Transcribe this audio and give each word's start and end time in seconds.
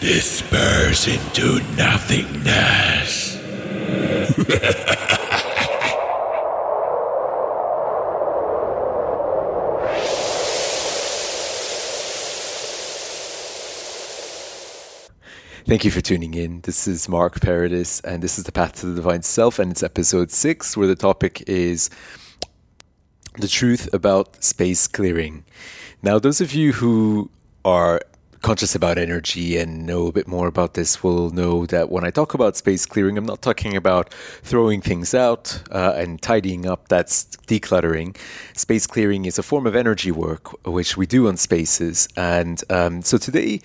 disperse 0.00 1.08
into 1.08 1.60
nothingness. 1.76 3.36
Thank 15.66 15.84
you 15.84 15.90
for 15.90 16.00
tuning 16.00 16.34
in. 16.34 16.60
This 16.60 16.86
is 16.86 17.08
Mark 17.08 17.40
Paradis, 17.40 18.00
and 18.02 18.22
this 18.22 18.38
is 18.38 18.44
The 18.44 18.52
Path 18.52 18.74
to 18.80 18.86
the 18.86 18.94
Divine 18.94 19.22
Self, 19.22 19.58
and 19.58 19.72
it's 19.72 19.82
episode 19.82 20.30
six, 20.30 20.76
where 20.76 20.86
the 20.86 20.94
topic 20.94 21.42
is 21.48 21.90
the 23.38 23.48
truth 23.48 23.92
about 23.92 24.44
space 24.44 24.86
clearing. 24.86 25.44
Now, 26.02 26.20
those 26.20 26.40
of 26.40 26.54
you 26.54 26.72
who 26.72 27.30
are 27.64 28.00
conscious 28.46 28.76
about 28.76 28.96
energy 28.96 29.56
and 29.56 29.84
know 29.84 30.06
a 30.06 30.12
bit 30.12 30.28
more 30.28 30.46
about 30.46 30.74
this 30.74 31.02
will 31.02 31.30
know 31.30 31.66
that 31.66 31.90
when 31.90 32.04
I 32.04 32.12
talk 32.12 32.32
about 32.32 32.56
space 32.56 32.86
clearing, 32.86 33.18
I'm 33.18 33.26
not 33.26 33.42
talking 33.42 33.74
about 33.74 34.14
throwing 34.44 34.80
things 34.80 35.16
out 35.16 35.64
uh, 35.72 35.94
and 35.96 36.22
tidying 36.22 36.64
up. 36.64 36.86
That's 36.86 37.24
decluttering. 37.48 38.16
Space 38.56 38.86
clearing 38.86 39.24
is 39.24 39.36
a 39.36 39.42
form 39.42 39.66
of 39.66 39.74
energy 39.74 40.12
work, 40.12 40.64
which 40.64 40.96
we 40.96 41.06
do 41.06 41.26
on 41.26 41.36
spaces. 41.36 42.08
And 42.16 42.62
um, 42.70 43.02
so 43.02 43.18
today, 43.18 43.62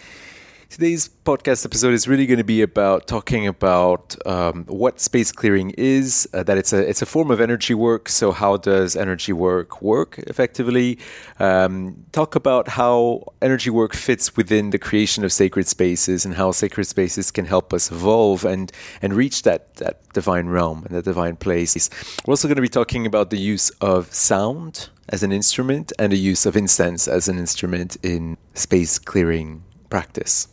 Today's 0.71 1.09
podcast 1.09 1.65
episode 1.65 1.93
is 1.93 2.07
really 2.07 2.25
going 2.25 2.37
to 2.37 2.45
be 2.45 2.61
about 2.61 3.05
talking 3.05 3.45
about 3.45 4.15
um, 4.25 4.63
what 4.67 5.01
space 5.01 5.29
clearing 5.29 5.71
is. 5.71 6.29
Uh, 6.33 6.43
that 6.43 6.57
it's 6.57 6.71
a 6.71 6.79
it's 6.89 7.01
a 7.01 7.05
form 7.05 7.29
of 7.29 7.41
energy 7.41 7.73
work. 7.73 8.07
So 8.07 8.31
how 8.31 8.55
does 8.55 8.95
energy 8.95 9.33
work 9.33 9.81
work 9.81 10.17
effectively? 10.19 10.97
Um, 11.39 12.05
talk 12.13 12.35
about 12.35 12.69
how 12.69 13.33
energy 13.41 13.69
work 13.69 13.93
fits 13.93 14.37
within 14.37 14.69
the 14.69 14.79
creation 14.79 15.25
of 15.25 15.33
sacred 15.33 15.67
spaces 15.67 16.23
and 16.23 16.35
how 16.35 16.53
sacred 16.53 16.85
spaces 16.85 17.31
can 17.31 17.43
help 17.43 17.73
us 17.73 17.91
evolve 17.91 18.45
and 18.45 18.71
and 19.01 19.13
reach 19.13 19.41
that 19.41 19.75
that 19.75 19.99
divine 20.13 20.47
realm 20.47 20.85
and 20.85 20.95
that 20.95 21.03
divine 21.03 21.35
place. 21.35 21.89
We're 22.25 22.31
also 22.31 22.47
going 22.47 22.55
to 22.55 22.61
be 22.61 22.69
talking 22.69 23.05
about 23.05 23.29
the 23.29 23.37
use 23.37 23.71
of 23.81 24.13
sound 24.13 24.87
as 25.09 25.21
an 25.21 25.33
instrument 25.33 25.91
and 25.99 26.13
the 26.13 26.17
use 26.17 26.45
of 26.45 26.55
incense 26.55 27.09
as 27.09 27.27
an 27.27 27.37
instrument 27.37 27.97
in 28.03 28.37
space 28.53 28.99
clearing 28.99 29.65
practice. 29.89 30.47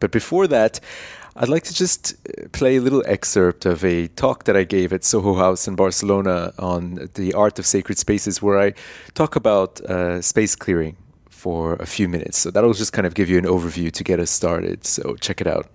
But 0.00 0.10
before 0.10 0.46
that, 0.48 0.80
I'd 1.36 1.48
like 1.48 1.62
to 1.64 1.74
just 1.74 2.14
uh, 2.14 2.48
play 2.50 2.76
a 2.76 2.80
little 2.80 3.04
excerpt 3.06 3.64
of 3.64 3.84
a 3.84 4.08
talk 4.08 4.44
that 4.44 4.56
I 4.56 4.64
gave 4.64 4.92
at 4.92 5.04
Soho 5.04 5.34
House 5.34 5.68
in 5.68 5.76
Barcelona 5.76 6.52
on 6.58 7.08
the 7.14 7.32
art 7.34 7.58
of 7.58 7.66
sacred 7.66 7.98
spaces, 7.98 8.42
where 8.42 8.58
I 8.58 8.74
talk 9.14 9.36
about 9.36 9.80
uh, 9.82 10.20
space 10.20 10.56
clearing 10.56 10.96
for 11.30 11.74
a 11.74 11.86
few 11.86 12.08
minutes. 12.08 12.38
So 12.38 12.50
that'll 12.50 12.72
just 12.74 12.92
kind 12.92 13.06
of 13.06 13.14
give 13.14 13.28
you 13.28 13.38
an 13.38 13.44
overview 13.44 13.92
to 13.92 14.02
get 14.02 14.18
us 14.18 14.30
started. 14.30 14.84
So 14.84 15.14
check 15.20 15.40
it 15.40 15.46
out. 15.46 15.68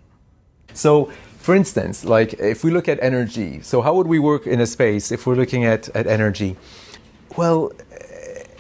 So, 0.73 1.05
for 1.37 1.55
instance, 1.55 2.03
like 2.03 2.33
if 2.33 2.63
we 2.63 2.71
look 2.71 2.89
at 2.89 2.99
energy, 3.01 3.61
so 3.61 3.81
how 3.81 3.93
would 3.95 4.07
we 4.07 4.19
work 4.19 4.45
in 4.45 4.59
a 4.59 4.65
space 4.65 5.11
if 5.11 5.25
we're 5.25 5.35
looking 5.35 5.63
at, 5.63 5.87
at 5.95 6.07
energy? 6.07 6.57
Well, 7.37 7.71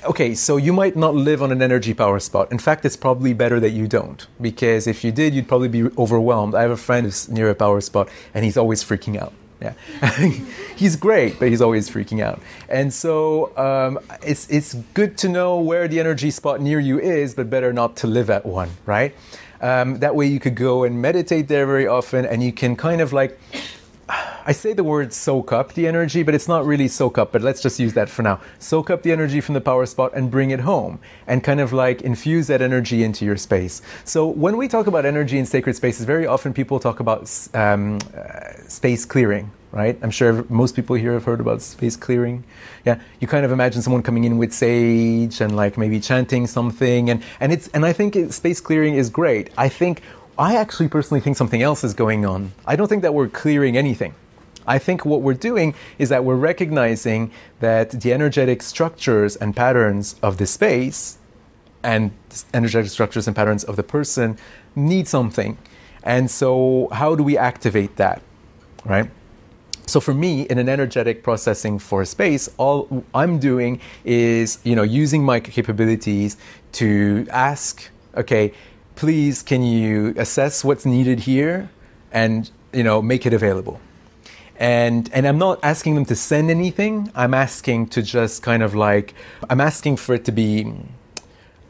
okay, 0.05 0.35
so 0.35 0.57
you 0.57 0.73
might 0.73 0.95
not 0.95 1.15
live 1.15 1.41
on 1.41 1.51
an 1.51 1.61
energy 1.61 1.93
power 1.93 2.19
spot. 2.19 2.51
In 2.51 2.59
fact, 2.59 2.85
it's 2.85 2.97
probably 2.97 3.33
better 3.33 3.59
that 3.59 3.71
you 3.71 3.87
don't, 3.87 4.25
because 4.41 4.87
if 4.87 5.03
you 5.03 5.11
did, 5.11 5.33
you'd 5.33 5.47
probably 5.47 5.67
be 5.67 5.83
overwhelmed. 5.97 6.55
I 6.55 6.61
have 6.61 6.71
a 6.71 6.77
friend 6.77 7.05
who's 7.05 7.29
near 7.29 7.49
a 7.49 7.55
power 7.55 7.81
spot, 7.81 8.09
and 8.33 8.45
he's 8.45 8.57
always 8.57 8.83
freaking 8.83 9.19
out. 9.19 9.33
Yeah, 9.61 9.73
he's 10.75 10.97
great, 10.97 11.39
but 11.39 11.47
he's 11.47 11.61
always 11.61 11.89
freaking 11.89 12.21
out. 12.21 12.41
And 12.67 12.93
so 12.93 13.55
um, 13.57 13.97
it's 14.21 14.49
it's 14.49 14.73
good 14.93 15.17
to 15.19 15.29
know 15.29 15.59
where 15.59 15.87
the 15.87 15.99
energy 15.99 16.31
spot 16.31 16.59
near 16.59 16.79
you 16.79 16.99
is, 16.99 17.33
but 17.33 17.49
better 17.49 17.71
not 17.71 17.95
to 17.97 18.07
live 18.07 18.29
at 18.29 18.45
one, 18.45 18.71
right? 18.85 19.15
Um, 19.61 19.99
that 19.99 20.15
way, 20.15 20.25
you 20.25 20.41
could 20.41 20.55
go 20.55 20.83
and 20.83 21.01
meditate 21.01 21.47
there 21.47 21.65
very 21.65 21.87
often, 21.87 22.25
and 22.25 22.43
you 22.43 22.51
can 22.51 22.75
kind 22.75 22.99
of 22.99 23.13
like 23.13 23.39
I 24.45 24.51
say 24.51 24.73
the 24.73 24.83
word 24.83 25.13
soak 25.13 25.51
up 25.53 25.73
the 25.73 25.87
energy, 25.87 26.23
but 26.23 26.35
it's 26.35 26.47
not 26.47 26.65
really 26.65 26.87
soak 26.87 27.17
up, 27.17 27.31
but 27.31 27.41
let's 27.41 27.61
just 27.61 27.79
use 27.79 27.93
that 27.93 28.09
for 28.09 28.23
now. 28.23 28.41
Soak 28.59 28.89
up 28.89 29.03
the 29.03 29.11
energy 29.11 29.41
from 29.41 29.53
the 29.53 29.61
power 29.61 29.85
spot 29.85 30.11
and 30.13 30.29
bring 30.29 30.51
it 30.51 30.61
home 30.61 30.99
and 31.27 31.43
kind 31.43 31.59
of 31.59 31.71
like 31.71 32.01
infuse 32.01 32.47
that 32.47 32.61
energy 32.61 33.03
into 33.03 33.25
your 33.25 33.37
space. 33.37 33.81
So 34.03 34.27
when 34.27 34.57
we 34.57 34.67
talk 34.67 34.87
about 34.87 35.05
energy 35.05 35.37
in 35.37 35.45
sacred 35.45 35.75
spaces, 35.75 36.05
very 36.05 36.27
often 36.27 36.53
people 36.53 36.79
talk 36.79 36.99
about 36.99 37.31
um, 37.53 37.99
uh, 38.17 38.53
space 38.67 39.05
clearing, 39.05 39.51
right? 39.71 39.97
I'm 40.01 40.11
sure 40.11 40.45
most 40.49 40.75
people 40.75 40.95
here 40.95 41.13
have 41.13 41.23
heard 41.23 41.39
about 41.39 41.61
space 41.61 41.95
clearing. 41.95 42.43
Yeah, 42.85 42.99
you 43.21 43.27
kind 43.27 43.45
of 43.45 43.51
imagine 43.51 43.81
someone 43.81 44.03
coming 44.03 44.25
in 44.25 44.37
with 44.37 44.53
sage 44.53 45.39
and 45.39 45.55
like 45.55 45.77
maybe 45.77 46.01
chanting 46.01 46.47
something, 46.47 47.09
and 47.09 47.23
and 47.39 47.53
it's 47.53 47.69
and 47.69 47.85
I 47.85 47.93
think 47.93 48.33
space 48.33 48.59
clearing 48.59 48.95
is 48.95 49.09
great. 49.09 49.51
I 49.57 49.69
think 49.69 50.01
I 50.37 50.55
actually 50.55 50.87
personally 50.87 51.21
think 51.21 51.37
something 51.37 51.61
else 51.61 51.83
is 51.83 51.93
going 51.93 52.25
on. 52.25 52.53
I 52.65 52.75
don't 52.75 52.87
think 52.87 53.03
that 53.03 53.13
we're 53.13 53.27
clearing 53.27 53.77
anything. 53.77 54.15
I 54.65 54.79
think 54.79 55.05
what 55.05 55.21
we're 55.21 55.33
doing 55.33 55.75
is 55.99 56.09
that 56.09 56.23
we're 56.23 56.35
recognizing 56.35 57.31
that 57.59 57.91
the 57.91 58.13
energetic 58.13 58.63
structures 58.63 59.35
and 59.35 59.55
patterns 59.55 60.15
of 60.23 60.37
the 60.37 60.47
space 60.47 61.17
and 61.83 62.11
energetic 62.53 62.89
structures 62.89 63.27
and 63.27 63.35
patterns 63.35 63.63
of 63.63 63.75
the 63.75 63.83
person 63.83 64.37
need 64.75 65.07
something. 65.07 65.57
And 66.03 66.31
so, 66.31 66.87
how 66.91 67.15
do 67.15 67.23
we 67.23 67.37
activate 67.37 67.97
that? 67.97 68.21
Right? 68.85 69.09
So 69.85 69.99
for 69.99 70.13
me, 70.13 70.43
in 70.43 70.57
an 70.57 70.69
energetic 70.69 71.23
processing 71.23 71.77
for 71.77 72.05
space, 72.05 72.49
all 72.57 73.03
I'm 73.13 73.37
doing 73.37 73.81
is, 74.05 74.59
you 74.63 74.75
know, 74.75 74.83
using 74.83 75.23
my 75.23 75.41
capabilities 75.41 76.37
to 76.73 77.27
ask, 77.29 77.89
okay, 78.15 78.53
please 78.95 79.41
can 79.41 79.63
you 79.63 80.13
assess 80.17 80.63
what's 80.63 80.85
needed 80.85 81.21
here 81.21 81.69
and, 82.11 82.49
you 82.71 82.83
know, 82.83 83.01
make 83.01 83.25
it 83.25 83.33
available 83.33 83.79
and 84.57 85.09
and 85.13 85.27
I'm 85.27 85.37
not 85.37 85.59
asking 85.63 85.95
them 85.95 86.05
to 86.05 86.15
send 86.15 86.49
anything. 86.51 87.11
I'm 87.15 87.33
asking 87.33 87.87
to 87.87 88.01
just 88.01 88.43
kind 88.43 88.61
of 88.63 88.75
like 88.75 89.13
I'm 89.49 89.59
asking 89.59 89.97
for 89.97 90.13
it 90.15 90.25
to 90.25 90.31
be 90.31 90.73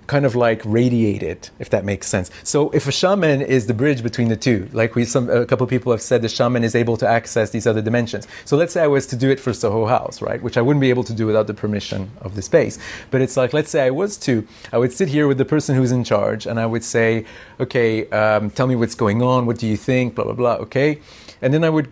kind 0.07 0.25
of 0.25 0.35
like 0.35 0.61
radiated, 0.65 1.49
if 1.59 1.69
that 1.69 1.85
makes 1.85 2.07
sense. 2.07 2.29
So 2.43 2.69
if 2.71 2.87
a 2.87 2.91
shaman 2.91 3.41
is 3.41 3.67
the 3.67 3.73
bridge 3.73 4.03
between 4.03 4.29
the 4.29 4.35
two, 4.35 4.69
like 4.73 4.95
we 4.95 5.05
some 5.05 5.29
a 5.29 5.45
couple 5.45 5.65
people 5.67 5.91
have 5.91 6.01
said, 6.01 6.21
the 6.21 6.29
shaman 6.29 6.63
is 6.63 6.75
able 6.75 6.97
to 6.97 7.07
access 7.07 7.51
these 7.51 7.67
other 7.67 7.81
dimensions. 7.81 8.27
So 8.45 8.57
let's 8.57 8.73
say 8.73 8.83
I 8.83 8.87
was 8.87 9.05
to 9.07 9.15
do 9.15 9.29
it 9.29 9.39
for 9.39 9.53
Soho 9.53 9.85
House, 9.85 10.21
right, 10.21 10.41
which 10.41 10.57
I 10.57 10.61
wouldn't 10.61 10.81
be 10.81 10.89
able 10.89 11.03
to 11.05 11.13
do 11.13 11.25
without 11.25 11.47
the 11.47 11.53
permission 11.53 12.11
of 12.21 12.35
the 12.35 12.41
space. 12.41 12.79
But 13.11 13.21
it's 13.21 13.37
like 13.37 13.53
let's 13.53 13.69
say 13.69 13.85
I 13.85 13.91
was 13.91 14.17
to, 14.17 14.45
I 14.71 14.77
would 14.77 14.91
sit 14.91 15.07
here 15.09 15.27
with 15.27 15.37
the 15.37 15.45
person 15.45 15.75
who's 15.75 15.91
in 15.91 16.03
charge, 16.03 16.45
and 16.45 16.59
I 16.59 16.65
would 16.65 16.83
say, 16.83 17.25
okay, 17.59 18.09
um, 18.09 18.49
tell 18.49 18.67
me 18.67 18.75
what's 18.75 18.95
going 18.95 19.21
on. 19.21 19.45
What 19.45 19.57
do 19.57 19.67
you 19.67 19.77
think? 19.77 20.15
Blah 20.15 20.25
blah 20.25 20.33
blah. 20.33 20.55
Okay, 20.55 20.99
and 21.41 21.53
then 21.53 21.63
I 21.63 21.69
would 21.69 21.91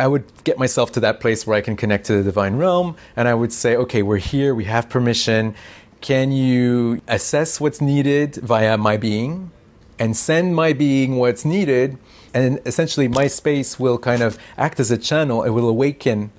I 0.00 0.06
would 0.06 0.24
get 0.44 0.58
myself 0.58 0.92
to 0.92 1.00
that 1.00 1.20
place 1.20 1.46
where 1.46 1.56
I 1.56 1.60
can 1.60 1.76
connect 1.76 2.06
to 2.06 2.14
the 2.14 2.22
divine 2.22 2.56
realm 2.56 2.96
and 3.16 3.28
I 3.28 3.34
would 3.34 3.52
say, 3.52 3.76
okay, 3.76 4.02
we're 4.02 4.16
here, 4.16 4.54
we 4.54 4.64
have 4.64 4.88
permission. 4.88 5.54
Can 6.00 6.32
you 6.32 7.02
assess 7.08 7.60
what's 7.60 7.80
needed 7.80 8.36
via 8.36 8.76
my 8.76 8.96
being 8.96 9.50
and 9.98 10.16
send 10.16 10.54
my 10.54 10.72
being 10.72 11.16
what's 11.16 11.44
needed? 11.44 11.98
And 12.32 12.60
essentially, 12.64 13.08
my 13.08 13.26
space 13.26 13.78
will 13.78 13.98
kind 13.98 14.22
of 14.22 14.38
act 14.56 14.80
as 14.80 14.90
a 14.90 14.98
channel. 14.98 15.42
It 15.42 15.50
will 15.50 15.68
awaken 15.68 16.30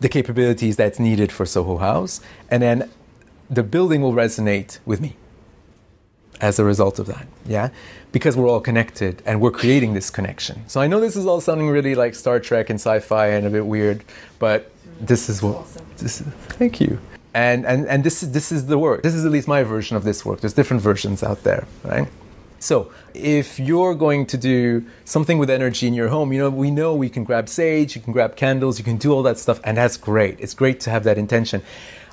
the 0.00 0.08
capabilities 0.08 0.76
that's 0.76 0.98
needed 0.98 1.30
for 1.32 1.46
Soho 1.46 1.78
House. 1.78 2.20
And 2.50 2.62
then 2.62 2.90
the 3.50 3.62
building 3.62 4.00
will 4.02 4.12
resonate 4.12 4.78
with 4.84 5.00
me 5.00 5.16
as 6.40 6.58
a 6.58 6.64
result 6.64 6.98
of 6.98 7.06
that. 7.06 7.26
Yeah 7.46 7.70
because 8.14 8.36
we're 8.36 8.48
all 8.48 8.60
connected 8.60 9.20
and 9.26 9.40
we're 9.40 9.50
creating 9.50 9.92
this 9.92 10.08
connection. 10.08 10.62
So 10.68 10.80
I 10.80 10.86
know 10.86 11.00
this 11.00 11.16
is 11.16 11.26
all 11.26 11.40
sounding 11.40 11.68
really 11.68 11.96
like 11.96 12.14
Star 12.14 12.38
Trek 12.38 12.70
and 12.70 12.78
sci-fi 12.78 13.26
and 13.26 13.44
a 13.44 13.50
bit 13.50 13.66
weird, 13.66 14.04
but 14.38 14.70
this 15.00 15.28
is 15.28 15.42
what 15.42 15.66
this 15.96 16.20
is, 16.20 16.26
thank 16.50 16.80
you. 16.80 17.00
And 17.34 17.66
and 17.66 17.86
and 17.88 18.04
this 18.04 18.22
is 18.22 18.30
this 18.32 18.52
is 18.52 18.66
the 18.66 18.78
work. 18.78 19.02
This 19.02 19.14
is 19.14 19.24
at 19.24 19.32
least 19.32 19.48
my 19.48 19.64
version 19.64 19.96
of 19.96 20.04
this 20.04 20.24
work. 20.24 20.40
There's 20.40 20.54
different 20.54 20.82
versions 20.82 21.22
out 21.22 21.42
there, 21.42 21.66
right? 21.82 22.08
So, 22.60 22.90
if 23.12 23.60
you're 23.60 23.94
going 23.94 24.24
to 24.26 24.38
do 24.38 24.86
something 25.04 25.36
with 25.36 25.50
energy 25.50 25.86
in 25.86 25.92
your 25.92 26.08
home, 26.08 26.32
you 26.32 26.38
know, 26.38 26.48
we 26.48 26.70
know 26.70 26.94
we 26.94 27.10
can 27.10 27.22
grab 27.22 27.46
sage, 27.50 27.94
you 27.94 28.00
can 28.00 28.14
grab 28.14 28.36
candles, 28.36 28.78
you 28.78 28.84
can 28.86 28.96
do 28.96 29.12
all 29.12 29.22
that 29.24 29.38
stuff, 29.38 29.60
and 29.64 29.76
that's 29.76 29.98
great. 29.98 30.40
It's 30.40 30.54
great 30.54 30.80
to 30.80 30.90
have 30.90 31.04
that 31.04 31.18
intention. 31.18 31.60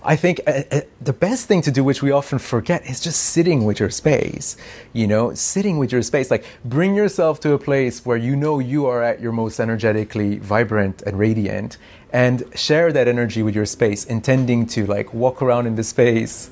I 0.04 0.16
think 0.16 0.42
uh, 0.48 0.64
uh, 0.72 0.82
the 1.00 1.14
best 1.14 1.48
thing 1.48 1.62
to 1.62 1.72
do, 1.72 1.84
which 1.84 2.02
we 2.02 2.12
often 2.12 2.40
forget, 2.40 2.90
is 2.90 3.00
just 3.00 3.22
sitting 3.22 3.66
with 3.66 3.80
your 3.80 3.92
space. 3.92 4.58
You 4.94 5.08
know, 5.08 5.34
sitting 5.36 5.78
with 5.78 5.92
your 5.92 6.02
space. 6.02 6.32
Like, 6.32 6.46
bring 6.66 6.96
yourself 6.96 7.40
to 7.42 7.54
a 7.54 7.60
place 7.60 8.04
where 8.06 8.18
you 8.18 8.36
know 8.36 8.60
you 8.60 8.88
are 8.88 9.04
at 9.04 9.22
your 9.22 9.32
most 9.32 9.60
energetically 9.60 10.40
vibrant 10.40 11.04
and 11.04 11.20
radiant, 11.20 11.78
and 12.12 12.44
share 12.56 12.92
that 12.92 13.08
energy 13.08 13.44
with 13.44 13.56
your 13.56 13.68
space, 13.68 14.06
intending 14.06 14.66
to 14.68 14.88
like 14.88 15.14
walk 15.14 15.42
around 15.42 15.68
in 15.68 15.76
the 15.76 15.84
space. 15.84 16.50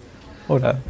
Hold 0.48 0.64
on. 0.64 0.82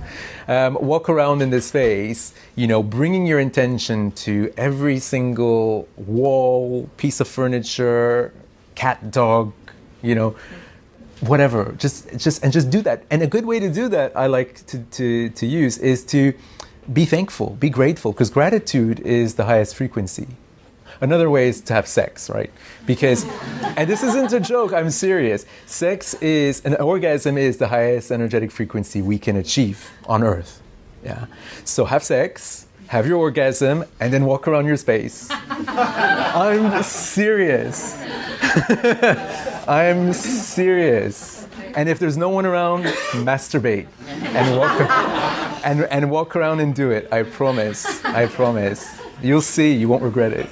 Um, 0.48 0.78
walk 0.82 1.10
around 1.10 1.42
in 1.42 1.50
the 1.50 1.62
space, 1.62 2.34
you 2.56 2.66
know, 2.66 2.82
bringing 2.82 3.26
your 3.26 3.40
intention 3.40 4.12
to 4.14 4.54
every 4.58 5.00
single 5.00 5.88
wall, 5.98 6.90
piece 6.98 7.20
of 7.20 7.28
furniture, 7.28 8.34
cat, 8.76 9.12
dog, 9.12 9.54
you 10.02 10.16
know 10.16 10.36
whatever 11.22 11.76
just 11.78 12.10
just 12.18 12.44
and 12.44 12.54
just 12.54 12.70
do 12.70 12.82
that 12.82 13.04
and 13.12 13.22
a 13.22 13.28
good 13.28 13.46
way 13.46 13.60
to 13.60 13.70
do 13.70 13.90
that 13.90 14.16
i 14.16 14.26
like 14.26 14.66
to, 14.66 14.80
to, 14.92 15.30
to 15.30 15.46
use 15.46 15.78
is 15.78 16.06
to 16.06 16.34
be 16.92 17.06
thankful, 17.06 17.52
be 17.52 17.70
grateful, 17.70 18.12
because 18.12 18.30
gratitude 18.30 19.00
is 19.02 19.36
the 19.36 19.46
highest 19.46 19.76
frequency. 19.76 20.28
Another 21.02 21.30
way 21.30 21.48
is 21.48 21.62
to 21.62 21.74
have 21.74 21.88
sex, 21.88 22.30
right? 22.30 22.52
Because, 22.86 23.26
and 23.78 23.90
this 23.90 24.04
isn't 24.04 24.34
a 24.34 24.40
joke, 24.40 24.74
I'm 24.74 24.90
serious. 24.90 25.46
Sex 25.66 26.14
is, 26.16 26.66
an 26.66 26.76
orgasm 26.76 27.38
is 27.38 27.58
the 27.58 27.68
highest 27.68 28.12
energetic 28.12 28.52
frequency 28.52 29.02
we 29.02 29.18
can 29.18 29.38
achieve 29.38 29.92
on 30.08 30.24
earth. 30.24 30.62
Yeah. 31.04 31.28
So 31.64 31.86
have 31.86 32.04
sex, 32.04 32.59
have 32.90 33.06
your 33.06 33.18
orgasm, 33.18 33.86
and 34.00 34.12
then 34.12 34.26
walk 34.26 34.48
around 34.48 34.66
your 34.66 34.76
space. 34.76 35.28
I'm 35.32 36.82
serious. 36.82 37.96
I'm 39.68 40.12
serious. 40.12 41.48
And 41.76 41.88
if 41.88 42.00
there's 42.00 42.18
no 42.18 42.30
one 42.30 42.48
around, 42.48 42.86
masturbate 43.14 43.86
and 44.08 44.58
walk, 44.58 44.90
and, 45.66 45.84
and 45.84 46.10
walk 46.10 46.36
around 46.36 46.62
and 46.62 46.74
do 46.74 46.90
it. 46.90 47.08
I 47.14 47.22
promise. 47.22 48.04
I 48.04 48.26
promise. 48.26 49.00
You'll 49.22 49.42
see. 49.42 49.72
You 49.76 49.88
won't 49.88 50.02
regret 50.02 50.34
it. 50.34 50.50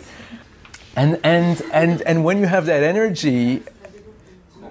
And, 0.95 1.19
and, 1.23 1.59
and, 1.73 2.03
and 2.03 2.23
when 2.23 2.37
you 2.37 2.45
have 2.45 2.67
that 2.67 2.83
energy, 2.83 3.63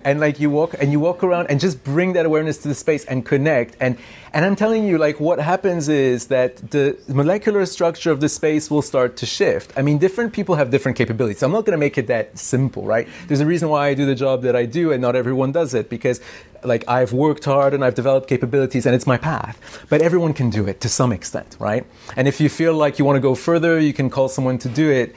and 0.06 0.20
like 0.20 0.38
you 0.38 0.48
walk 0.48 0.76
and 0.80 0.92
you 0.92 1.00
walk 1.00 1.24
around 1.24 1.48
and 1.50 1.58
just 1.58 1.82
bring 1.82 2.12
that 2.12 2.24
awareness 2.24 2.58
to 2.58 2.68
the 2.68 2.76
space 2.76 3.04
and 3.06 3.26
connect. 3.26 3.76
And 3.80 3.98
and 4.32 4.44
i'm 4.44 4.54
telling 4.54 4.84
you 4.84 4.98
like 4.98 5.18
what 5.18 5.38
happens 5.40 5.88
is 5.88 6.26
that 6.28 6.70
the 6.70 6.96
molecular 7.08 7.64
structure 7.66 8.12
of 8.12 8.20
the 8.20 8.28
space 8.28 8.70
will 8.70 8.82
start 8.82 9.16
to 9.16 9.26
shift. 9.26 9.72
I 9.76 9.82
mean 9.82 9.98
different 9.98 10.32
people 10.32 10.54
have 10.54 10.70
different 10.70 10.96
capabilities. 10.96 11.42
I'm 11.42 11.52
not 11.52 11.64
going 11.66 11.78
to 11.78 11.84
make 11.86 11.98
it 11.98 12.06
that 12.06 12.38
simple 12.38 12.84
right? 12.86 13.08
There's 13.26 13.40
a 13.40 13.46
reason 13.46 13.68
why 13.68 13.88
i 13.88 13.94
do 13.94 14.06
the 14.06 14.14
job 14.14 14.42
that 14.42 14.54
i 14.54 14.64
do 14.64 14.92
and 14.92 15.02
not 15.02 15.16
everyone 15.16 15.50
does 15.52 15.74
it 15.74 15.90
because 15.90 16.20
like 16.66 16.84
I've 16.88 17.12
worked 17.12 17.44
hard 17.44 17.74
and 17.74 17.84
I've 17.84 17.94
developed 17.94 18.28
capabilities 18.28 18.86
and 18.86 18.94
it's 18.94 19.06
my 19.06 19.16
path. 19.16 19.84
But 19.88 20.02
everyone 20.02 20.34
can 20.34 20.50
do 20.50 20.66
it 20.66 20.80
to 20.80 20.88
some 20.88 21.12
extent, 21.12 21.56
right? 21.58 21.86
And 22.16 22.28
if 22.28 22.40
you 22.40 22.48
feel 22.48 22.74
like 22.74 22.98
you 22.98 23.04
want 23.04 23.16
to 23.16 23.20
go 23.20 23.34
further, 23.34 23.78
you 23.78 23.92
can 23.92 24.10
call 24.10 24.28
someone 24.28 24.58
to 24.58 24.68
do 24.68 24.90
it 24.90 25.14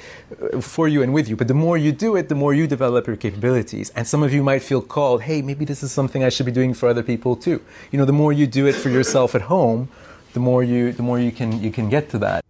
uh, 0.54 0.62
for 0.62 0.88
you 0.88 1.02
and 1.04 1.14
with 1.14 1.28
you. 1.28 1.36
But 1.36 1.48
the 1.48 1.54
more 1.54 1.78
you 1.78 1.92
do 1.92 2.16
it, 2.16 2.30
the 2.30 2.36
more 2.36 2.54
you 2.54 2.68
develop 2.68 3.08
your 3.08 3.16
capabilities. 3.16 3.92
And 3.96 4.08
some 4.08 4.24
of 4.24 4.34
you 4.34 4.44
might 4.44 4.64
feel 4.64 4.82
called, 4.82 5.24
hey, 5.24 5.42
maybe 5.42 5.66
this 5.66 5.84
is 5.84 5.92
something 5.92 6.24
I 6.24 6.30
should 6.30 6.46
be 6.46 6.52
doing 6.52 6.74
for 6.74 6.88
other 6.90 7.04
people 7.04 7.36
too. 7.36 7.62
You 7.92 8.00
know, 8.00 8.06
the 8.06 8.14
more 8.14 8.32
you 8.34 8.48
do 8.48 8.68
it 8.68 8.74
for 8.74 8.90
yourself 8.90 9.36
at 9.36 9.42
home, 9.42 9.90
the 10.34 10.40
more 10.40 10.64
you 10.64 10.92
the 10.92 11.04
more 11.04 11.20
you 11.20 11.32
can 11.32 11.62
you 11.62 11.72
can 11.72 11.90
get 11.90 12.10
to 12.12 12.20
that. 12.20 12.46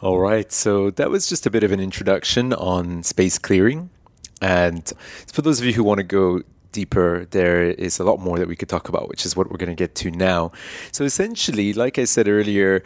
All 0.00 0.18
right. 0.18 0.50
So 0.50 0.90
that 0.90 1.10
was 1.10 1.28
just 1.28 1.46
a 1.46 1.50
bit 1.50 1.62
of 1.62 1.72
an 1.72 1.80
introduction 1.80 2.52
on 2.52 3.02
space 3.02 3.38
clearing. 3.38 3.90
And 4.40 4.90
for 5.32 5.42
those 5.42 5.60
of 5.60 5.66
you 5.66 5.74
who 5.74 5.84
want 5.84 5.98
to 5.98 6.04
go 6.04 6.42
deeper, 6.72 7.26
there 7.30 7.62
is 7.62 7.98
a 7.98 8.04
lot 8.04 8.20
more 8.20 8.38
that 8.38 8.48
we 8.48 8.56
could 8.56 8.68
talk 8.68 8.88
about, 8.88 9.08
which 9.08 9.26
is 9.26 9.36
what 9.36 9.50
we're 9.50 9.58
going 9.58 9.70
to 9.70 9.74
get 9.74 9.94
to 9.96 10.10
now. 10.10 10.52
So, 10.92 11.04
essentially, 11.04 11.72
like 11.72 11.98
I 11.98 12.04
said 12.04 12.28
earlier, 12.28 12.82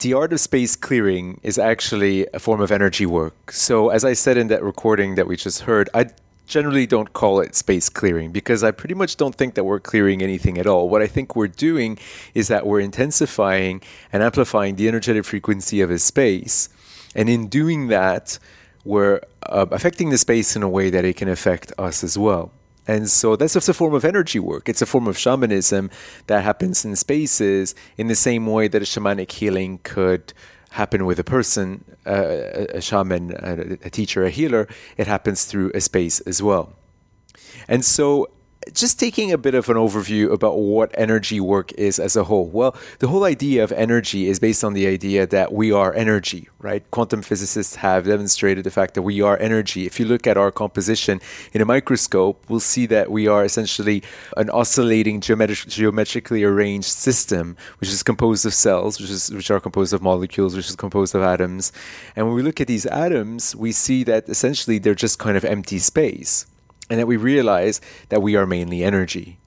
the 0.00 0.14
art 0.14 0.32
of 0.32 0.40
space 0.40 0.76
clearing 0.76 1.40
is 1.42 1.58
actually 1.58 2.26
a 2.32 2.38
form 2.38 2.60
of 2.60 2.70
energy 2.70 3.06
work. 3.06 3.52
So, 3.52 3.90
as 3.90 4.04
I 4.04 4.14
said 4.14 4.36
in 4.36 4.48
that 4.48 4.62
recording 4.62 5.14
that 5.16 5.26
we 5.26 5.36
just 5.36 5.62
heard, 5.62 5.90
I 5.94 6.10
generally 6.46 6.86
don't 6.86 7.12
call 7.12 7.40
it 7.40 7.54
space 7.54 7.88
clearing 7.88 8.32
because 8.32 8.64
I 8.64 8.72
pretty 8.72 8.94
much 8.94 9.16
don't 9.16 9.34
think 9.34 9.54
that 9.54 9.64
we're 9.64 9.80
clearing 9.80 10.20
anything 10.20 10.58
at 10.58 10.66
all. 10.66 10.88
What 10.88 11.00
I 11.00 11.06
think 11.06 11.36
we're 11.36 11.48
doing 11.48 11.98
is 12.34 12.48
that 12.48 12.66
we're 12.66 12.80
intensifying 12.80 13.80
and 14.12 14.22
amplifying 14.22 14.76
the 14.76 14.88
energetic 14.88 15.24
frequency 15.24 15.80
of 15.80 15.90
a 15.90 15.98
space. 15.98 16.68
And 17.14 17.28
in 17.28 17.48
doing 17.48 17.88
that, 17.88 18.38
we're 18.84 19.20
uh, 19.44 19.66
affecting 19.70 20.10
the 20.10 20.18
space 20.18 20.56
in 20.56 20.62
a 20.62 20.68
way 20.68 20.90
that 20.90 21.04
it 21.04 21.16
can 21.16 21.28
affect 21.28 21.72
us 21.78 22.02
as 22.02 22.18
well. 22.18 22.50
And 22.86 23.08
so 23.08 23.36
that's 23.36 23.54
just 23.54 23.68
a 23.68 23.74
form 23.74 23.94
of 23.94 24.04
energy 24.04 24.38
work. 24.38 24.68
It's 24.68 24.82
a 24.82 24.86
form 24.86 25.06
of 25.06 25.16
shamanism 25.16 25.90
that 26.26 26.42
happens 26.42 26.84
in 26.84 26.96
spaces 26.96 27.74
in 27.96 28.08
the 28.08 28.14
same 28.14 28.46
way 28.46 28.68
that 28.68 28.82
a 28.82 28.84
shamanic 28.84 29.30
healing 29.30 29.78
could 29.82 30.32
happen 30.70 31.04
with 31.04 31.18
a 31.18 31.24
person, 31.24 31.84
uh, 32.06 32.66
a 32.70 32.80
shaman, 32.80 33.32
a 33.32 33.90
teacher, 33.90 34.24
a 34.24 34.30
healer. 34.30 34.68
It 34.96 35.06
happens 35.06 35.44
through 35.44 35.72
a 35.74 35.80
space 35.80 36.20
as 36.20 36.42
well. 36.42 36.72
And 37.68 37.84
so 37.84 38.28
just 38.74 38.98
taking 38.98 39.32
a 39.32 39.38
bit 39.38 39.54
of 39.54 39.68
an 39.68 39.76
overview 39.76 40.32
about 40.32 40.58
what 40.58 40.90
energy 40.94 41.40
work 41.40 41.72
is 41.72 41.98
as 41.98 42.16
a 42.16 42.24
whole. 42.24 42.48
Well, 42.48 42.76
the 42.98 43.08
whole 43.08 43.24
idea 43.24 43.64
of 43.64 43.72
energy 43.72 44.28
is 44.28 44.38
based 44.38 44.64
on 44.64 44.74
the 44.74 44.86
idea 44.86 45.26
that 45.26 45.52
we 45.52 45.72
are 45.72 45.94
energy, 45.94 46.48
right? 46.58 46.88
Quantum 46.90 47.22
physicists 47.22 47.76
have 47.76 48.06
demonstrated 48.06 48.64
the 48.64 48.70
fact 48.70 48.94
that 48.94 49.02
we 49.02 49.20
are 49.20 49.38
energy. 49.38 49.86
If 49.86 49.98
you 50.00 50.06
look 50.06 50.26
at 50.26 50.36
our 50.36 50.50
composition 50.50 51.20
in 51.52 51.60
a 51.60 51.64
microscope, 51.64 52.44
we'll 52.48 52.60
see 52.60 52.86
that 52.86 53.10
we 53.10 53.26
are 53.26 53.44
essentially 53.44 54.02
an 54.36 54.50
oscillating 54.50 55.20
geometri- 55.20 55.68
geometrically 55.68 56.44
arranged 56.44 56.88
system, 56.88 57.56
which 57.78 57.90
is 57.90 58.02
composed 58.02 58.46
of 58.46 58.54
cells, 58.54 59.00
which 59.00 59.10
is 59.10 59.30
which 59.32 59.50
are 59.50 59.60
composed 59.60 59.92
of 59.92 60.02
molecules, 60.02 60.56
which 60.56 60.68
is 60.68 60.76
composed 60.76 61.14
of 61.14 61.22
atoms. 61.22 61.72
And 62.16 62.26
when 62.26 62.34
we 62.34 62.42
look 62.42 62.60
at 62.60 62.66
these 62.66 62.86
atoms, 62.86 63.56
we 63.56 63.72
see 63.72 64.04
that 64.04 64.28
essentially 64.28 64.78
they're 64.78 64.94
just 64.94 65.18
kind 65.18 65.36
of 65.36 65.44
empty 65.44 65.78
space 65.78 66.46
and 66.90 66.98
that 66.98 67.06
we 67.06 67.16
realize 67.16 67.80
that 68.08 68.20
we 68.20 68.36
are 68.36 68.46
mainly 68.46 68.82
energy. 68.82 69.38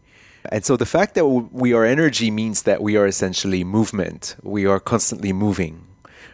And 0.50 0.66
so 0.66 0.76
the 0.76 0.86
fact 0.86 1.16
that 1.16 1.26
we 1.26 1.74
are 1.74 1.86
energy 1.86 2.32
means 2.32 2.64
that 2.64 2.82
we 2.82 2.98
are 2.98 3.06
essentially 3.06 3.64
movement. 3.64 4.36
We 4.42 4.66
are 4.66 4.80
constantly 4.80 5.34
moving. 5.34 5.86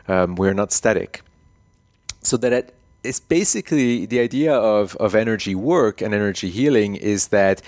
Um, 0.08 0.36
we're 0.36 0.54
not 0.54 0.72
static. 0.72 1.22
So 2.22 2.38
that 2.38 2.54
it, 2.54 2.74
it's 3.04 3.20
basically 3.20 4.06
the 4.06 4.20
idea 4.20 4.54
of, 4.54 4.96
of 4.98 5.16
energy 5.16 5.56
work 5.56 6.02
and 6.02 6.14
energy 6.14 6.50
healing 6.50 6.96
is 6.96 7.28
that 7.28 7.62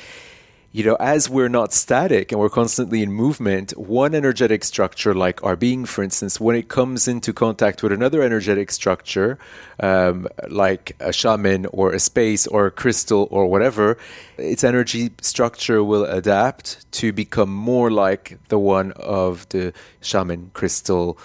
you 0.73 0.85
know, 0.85 0.95
as 0.95 1.29
we're 1.29 1.49
not 1.49 1.73
static 1.73 2.31
and 2.31 2.39
we're 2.39 2.49
constantly 2.49 3.03
in 3.03 3.11
movement, 3.11 3.77
one 3.77 4.15
energetic 4.15 4.63
structure, 4.63 5.13
like 5.13 5.43
our 5.43 5.57
being, 5.57 5.83
for 5.83 6.01
instance, 6.01 6.39
when 6.39 6.55
it 6.55 6.69
comes 6.69 7.09
into 7.09 7.33
contact 7.33 7.83
with 7.83 7.91
another 7.91 8.21
energetic 8.21 8.71
structure, 8.71 9.37
um, 9.81 10.29
like 10.47 10.95
a 11.01 11.11
shaman 11.11 11.65
or 11.67 11.91
a 11.91 11.99
space 11.99 12.47
or 12.47 12.67
a 12.67 12.71
crystal 12.71 13.27
or 13.31 13.47
whatever, 13.47 13.97
its 14.37 14.63
energy 14.63 15.11
structure 15.21 15.83
will 15.83 16.05
adapt 16.05 16.89
to 16.93 17.11
become 17.11 17.53
more 17.53 17.91
like 17.91 18.39
the 18.47 18.59
one 18.59 18.93
of 18.93 19.47
the 19.49 19.73
shaman, 19.99 20.51
crystal, 20.53 21.17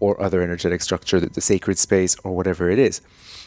or 0.00 0.20
other 0.20 0.42
energetic 0.42 0.80
structure, 0.80 1.20
the 1.20 1.40
sacred 1.40 1.78
space, 1.78 2.16
or 2.24 2.34
whatever 2.34 2.70
it 2.70 2.78
is. 2.78 3.00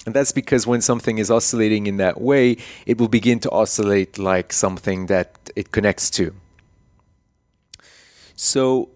And 0.06 0.14
that's 0.14 0.32
because 0.32 0.68
when 0.68 0.82
something 0.82 1.18
is 1.18 1.32
oscillating 1.32 1.88
in 1.88 1.98
that 1.98 2.20
way, 2.20 2.58
it 2.86 2.98
will 2.98 3.08
begin 3.08 3.40
to 3.42 3.52
oscillate 3.52 4.18
like 4.18 4.52
something 4.52 5.06
that 5.06 5.50
it 5.56 5.72
connects 5.72 6.10
to. 6.12 6.34
So 8.36 8.90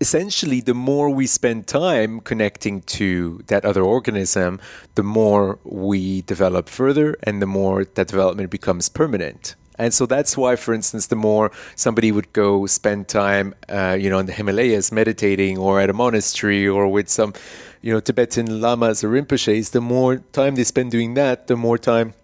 essentially, 0.00 0.60
the 0.60 0.74
more 0.74 1.08
we 1.08 1.26
spend 1.26 1.66
time 1.66 2.20
connecting 2.20 2.82
to 2.82 3.42
that 3.46 3.64
other 3.64 3.82
organism, 3.82 4.60
the 4.94 5.02
more 5.02 5.58
we 5.64 6.22
develop 6.22 6.68
further 6.68 7.16
and 7.22 7.40
the 7.40 7.46
more 7.46 7.84
that 7.84 8.08
development 8.08 8.50
becomes 8.50 8.88
permanent. 8.88 9.54
And 9.76 9.92
so 9.92 10.06
that's 10.06 10.36
why, 10.36 10.56
for 10.56 10.72
instance, 10.72 11.08
the 11.08 11.16
more 11.16 11.50
somebody 11.74 12.12
would 12.12 12.32
go 12.32 12.66
spend 12.66 13.08
time, 13.08 13.54
uh, 13.68 13.96
you 13.98 14.08
know, 14.08 14.18
in 14.18 14.26
the 14.26 14.32
Himalayas 14.32 14.92
meditating 14.92 15.58
or 15.58 15.80
at 15.80 15.90
a 15.90 15.92
monastery 15.92 16.66
or 16.66 16.86
with 16.88 17.08
some 17.08 17.34
you 17.84 17.92
know, 17.92 18.00
Tibetan 18.00 18.62
lamas 18.62 19.04
or 19.04 19.10
rinpoches, 19.10 19.72
the 19.72 19.80
more 19.82 20.16
time 20.32 20.54
they 20.54 20.64
spend 20.64 20.90
doing 20.90 21.12
that, 21.14 21.48
the 21.48 21.56
more 21.56 21.76
time 21.76 22.14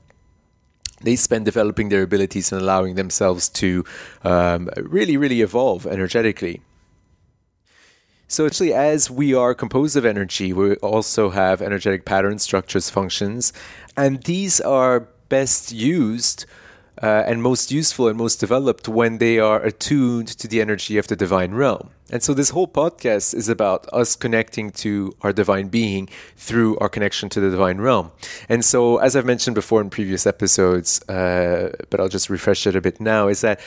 they 1.02 1.16
spend 1.16 1.44
developing 1.44 1.90
their 1.90 2.02
abilities 2.02 2.50
and 2.50 2.62
allowing 2.62 2.94
themselves 2.94 3.46
to 3.50 3.84
um, 4.24 4.70
really, 4.76 5.18
really 5.18 5.42
evolve 5.42 5.86
energetically. 5.86 6.62
So, 8.26 8.46
actually, 8.46 8.72
as 8.72 9.10
we 9.10 9.34
are 9.34 9.54
composed 9.54 9.96
of 9.96 10.06
energy, 10.06 10.54
we 10.54 10.76
also 10.76 11.28
have 11.28 11.60
energetic 11.60 12.06
patterns, 12.06 12.42
structures, 12.42 12.88
functions, 12.88 13.52
and 13.98 14.22
these 14.22 14.62
are 14.62 15.08
best 15.28 15.72
used 15.72 16.46
uh, 17.02 17.24
and 17.26 17.42
most 17.42 17.72
useful 17.72 18.08
and 18.08 18.16
most 18.18 18.40
developed 18.40 18.88
when 18.88 19.18
they 19.18 19.38
are 19.38 19.62
attuned 19.62 20.28
to 20.28 20.46
the 20.46 20.60
energy 20.60 20.98
of 20.98 21.06
the 21.06 21.16
divine 21.16 21.52
realm. 21.52 21.90
And 22.10 22.22
so, 22.22 22.34
this 22.34 22.50
whole 22.50 22.66
podcast 22.66 23.34
is 23.34 23.48
about 23.48 23.88
us 23.92 24.16
connecting 24.16 24.70
to 24.72 25.14
our 25.22 25.32
divine 25.32 25.68
being 25.68 26.08
through 26.36 26.76
our 26.78 26.88
connection 26.88 27.28
to 27.30 27.40
the 27.40 27.50
divine 27.50 27.78
realm. 27.78 28.10
And 28.48 28.64
so, 28.64 28.98
as 28.98 29.14
I've 29.14 29.26
mentioned 29.26 29.54
before 29.54 29.80
in 29.80 29.90
previous 29.90 30.26
episodes, 30.26 31.00
uh, 31.08 31.72
but 31.88 32.00
I'll 32.00 32.08
just 32.08 32.28
refresh 32.28 32.66
it 32.66 32.74
a 32.74 32.80
bit 32.80 33.00
now, 33.00 33.28
is 33.28 33.42
that 33.42 33.60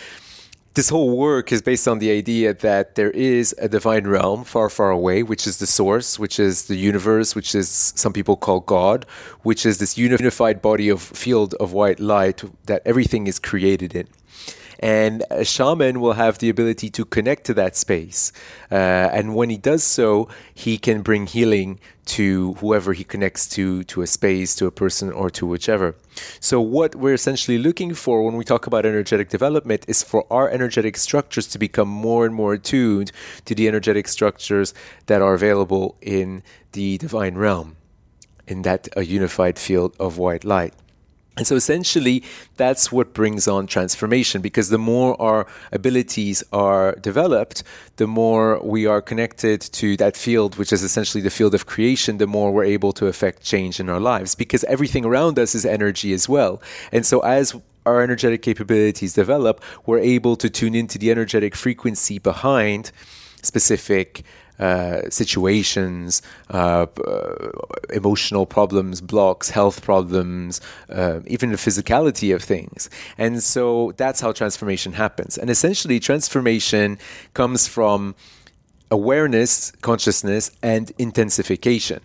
this 0.76 0.90
whole 0.90 1.16
work 1.16 1.52
is 1.52 1.62
based 1.62 1.88
on 1.88 2.00
the 2.00 2.12
idea 2.12 2.54
that 2.54 2.96
there 2.96 3.12
is 3.12 3.54
a 3.60 3.70
divine 3.70 4.08
realm 4.08 4.44
far, 4.44 4.70
far 4.70 4.90
away, 4.90 5.22
which 5.22 5.46
is 5.46 5.58
the 5.58 5.68
source, 5.68 6.18
which 6.18 6.40
is 6.40 6.66
the 6.66 6.76
universe, 6.76 7.36
which 7.36 7.54
is 7.54 7.70
some 7.70 8.12
people 8.12 8.36
call 8.36 8.60
God, 8.60 9.06
which 9.44 9.66
is 9.66 9.78
this 9.78 9.98
unified 9.98 10.62
body 10.62 10.90
of 10.90 11.02
field 11.02 11.54
of 11.56 11.74
white 11.74 12.00
light 12.00 12.44
that 12.66 12.82
everything 12.86 13.28
is 13.28 13.38
created 13.38 13.96
in. 13.96 14.08
And 14.84 15.24
a 15.30 15.46
shaman 15.46 16.02
will 16.02 16.12
have 16.12 16.40
the 16.40 16.50
ability 16.50 16.90
to 16.90 17.06
connect 17.06 17.46
to 17.46 17.54
that 17.54 17.78
space. 17.78 18.34
Uh, 18.70 18.76
and 18.76 19.34
when 19.34 19.50
he 19.50 19.56
does 19.56 19.82
so, 19.82 20.28
he 20.54 20.78
can 20.78 21.02
bring 21.02 21.26
healing 21.26 21.80
to 22.18 22.56
whoever 22.56 22.92
he 22.92 23.06
connects 23.06 23.48
to, 23.56 23.86
to 23.86 24.02
a 24.02 24.08
space, 24.08 24.54
to 24.56 24.66
a 24.66 24.72
person, 24.72 25.10
or 25.10 25.30
to 25.30 25.46
whichever. 25.46 25.96
So, 26.42 26.60
what 26.60 26.96
we're 26.96 27.14
essentially 27.14 27.58
looking 27.58 27.94
for 27.94 28.26
when 28.26 28.36
we 28.36 28.44
talk 28.44 28.68
about 28.68 28.86
energetic 28.86 29.30
development 29.30 29.86
is 29.88 30.04
for 30.04 30.28
our 30.30 30.50
energetic 30.50 30.98
structures 30.98 31.48
to 31.48 31.58
become 31.58 31.88
more 31.88 32.26
and 32.26 32.36
more 32.36 32.52
attuned 32.52 33.14
to 33.46 33.56
the 33.56 33.70
energetic 33.70 34.10
structures 34.10 34.74
that 35.06 35.22
are 35.22 35.34
available 35.34 35.96
in 36.02 36.44
the 36.74 36.98
divine 36.98 37.36
realm, 37.36 37.78
in 38.48 38.64
that 38.64 38.90
a 38.98 39.06
unified 39.06 39.58
field 39.58 39.96
of 39.98 40.18
white 40.18 40.44
light. 40.44 40.74
And 41.36 41.48
so 41.48 41.56
essentially, 41.56 42.24
that's 42.58 42.92
what 42.92 43.14
brings 43.14 43.48
on 43.48 43.66
transformation 43.66 44.42
because 44.42 44.70
the 44.70 44.78
more 44.78 45.20
our 45.20 45.48
abilities 45.72 46.44
are 46.54 46.94
developed, 46.96 47.64
the 47.96 48.06
more 48.06 48.60
we 48.64 48.86
are 48.86 49.02
connected 49.02 49.62
to 49.62 49.98
that 49.98 50.16
field, 50.16 50.58
which 50.58 50.72
is 50.72 50.84
essentially 50.84 51.24
the 51.24 51.32
field 51.32 51.56
of 51.56 51.66
creation, 51.66 52.20
the 52.20 52.28
more 52.28 52.52
we're 52.52 52.64
able 52.64 52.92
to 52.94 53.08
affect 53.08 53.44
change 53.44 53.80
in 53.80 53.90
our 53.90 54.00
lives 54.00 54.36
because 54.36 54.64
everything 54.66 55.06
around 55.06 55.40
us 55.40 55.56
is 55.56 55.66
energy 55.66 56.14
as 56.14 56.30
well. 56.30 56.62
And 56.92 57.04
so 57.04 57.22
as 57.22 57.56
our 57.86 58.02
energetic 58.02 58.44
capabilities 58.44 59.14
develop, 59.14 59.62
we're 59.88 60.00
able 60.00 60.36
to 60.36 60.50
tune 60.50 60.76
into 60.76 61.00
the 61.00 61.10
energetic 61.10 61.56
frequency 61.56 62.20
behind 62.20 62.92
specific 63.42 64.24
uh, 64.64 65.10
situations, 65.10 66.22
uh, 66.50 66.86
uh, 67.06 67.52
emotional 67.90 68.46
problems, 68.46 69.02
blocks, 69.02 69.50
health 69.50 69.82
problems, 69.82 70.62
uh, 70.90 71.20
even 71.28 71.52
the 71.52 71.58
physicality 71.58 72.34
of 72.34 72.42
things. 72.42 72.90
And 73.18 73.44
so 73.44 73.92
that's 73.98 74.22
how 74.22 74.32
transformation 74.32 74.94
happens. 74.94 75.38
And 75.38 75.50
essentially, 75.50 76.00
transformation 76.00 76.98
comes 77.34 77.68
from 77.68 78.16
awareness, 78.90 79.72
consciousness, 79.82 80.52
and 80.62 80.94
intensification. 80.98 82.00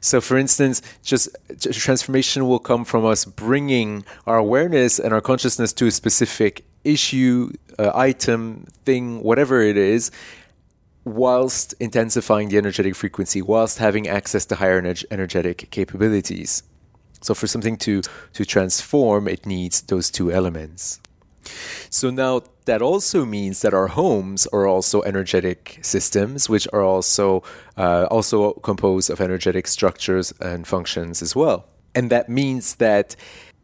So, 0.00 0.22
for 0.22 0.38
instance, 0.38 0.80
just 1.02 1.28
transformation 1.70 2.48
will 2.48 2.60
come 2.60 2.86
from 2.86 3.04
us 3.04 3.26
bringing 3.26 4.06
our 4.26 4.38
awareness 4.38 4.98
and 4.98 5.12
our 5.12 5.20
consciousness 5.20 5.74
to 5.74 5.86
a 5.88 5.90
specific 5.90 6.64
issue, 6.82 7.52
uh, 7.78 7.92
item, 7.94 8.66
thing, 8.86 9.22
whatever 9.22 9.60
it 9.60 9.76
is, 9.76 10.10
whilst 11.04 11.74
intensifying 11.80 12.48
the 12.48 12.58
energetic 12.58 12.94
frequency, 12.94 13.42
whilst 13.42 13.78
having 13.78 14.08
access 14.08 14.44
to 14.46 14.56
higher 14.56 14.78
energetic 15.10 15.70
capabilities. 15.70 16.62
So, 17.22 17.34
for 17.34 17.46
something 17.46 17.76
to, 17.78 18.02
to 18.32 18.44
transform, 18.44 19.28
it 19.28 19.44
needs 19.44 19.82
those 19.82 20.10
two 20.10 20.32
elements. 20.32 21.00
So, 21.90 22.10
now 22.10 22.42
that 22.64 22.82
also 22.82 23.24
means 23.24 23.62
that 23.62 23.74
our 23.74 23.88
homes 23.88 24.46
are 24.48 24.66
also 24.66 25.02
energetic 25.02 25.78
systems, 25.82 26.48
which 26.48 26.68
are 26.72 26.82
also, 26.82 27.42
uh, 27.76 28.06
also 28.10 28.52
composed 28.52 29.10
of 29.10 29.20
energetic 29.20 29.66
structures 29.66 30.32
and 30.40 30.66
functions 30.66 31.20
as 31.22 31.34
well. 31.36 31.66
And 31.94 32.10
that 32.10 32.28
means 32.28 32.76
that 32.76 33.16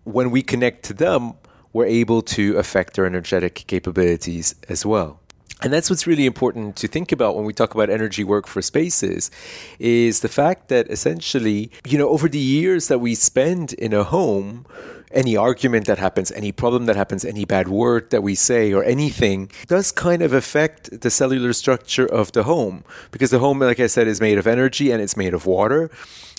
when 0.04 0.30
we 0.30 0.42
connect 0.42 0.84
to 0.86 0.94
them, 0.94 1.34
we're 1.72 1.86
able 1.86 2.22
to 2.22 2.56
affect 2.56 2.94
their 2.94 3.06
energetic 3.06 3.64
capabilities 3.66 4.54
as 4.68 4.84
well. 4.84 5.20
And 5.62 5.72
that's 5.72 5.88
what's 5.88 6.06
really 6.06 6.26
important 6.26 6.76
to 6.76 6.88
think 6.88 7.12
about 7.12 7.34
when 7.34 7.46
we 7.46 7.54
talk 7.54 7.74
about 7.74 7.88
energy 7.88 8.22
work 8.22 8.46
for 8.46 8.60
spaces 8.60 9.30
is 9.78 10.20
the 10.20 10.28
fact 10.28 10.68
that 10.68 10.90
essentially, 10.90 11.70
you 11.86 11.96
know, 11.96 12.10
over 12.10 12.28
the 12.28 12.38
years 12.38 12.88
that 12.88 12.98
we 12.98 13.14
spend 13.14 13.72
in 13.72 13.94
a 13.94 14.04
home, 14.04 14.66
any 15.12 15.34
argument 15.34 15.86
that 15.86 15.96
happens, 15.96 16.30
any 16.32 16.52
problem 16.52 16.84
that 16.86 16.96
happens, 16.96 17.24
any 17.24 17.46
bad 17.46 17.68
word 17.68 18.10
that 18.10 18.22
we 18.22 18.34
say, 18.34 18.72
or 18.74 18.84
anything 18.84 19.50
does 19.66 19.92
kind 19.92 20.20
of 20.20 20.34
affect 20.34 21.00
the 21.00 21.10
cellular 21.10 21.54
structure 21.54 22.06
of 22.06 22.32
the 22.32 22.42
home. 22.42 22.84
Because 23.10 23.30
the 23.30 23.38
home, 23.38 23.58
like 23.60 23.80
I 23.80 23.86
said, 23.86 24.06
is 24.06 24.20
made 24.20 24.36
of 24.36 24.46
energy 24.46 24.90
and 24.90 25.00
it's 25.00 25.16
made 25.16 25.32
of 25.32 25.46
water. 25.46 25.90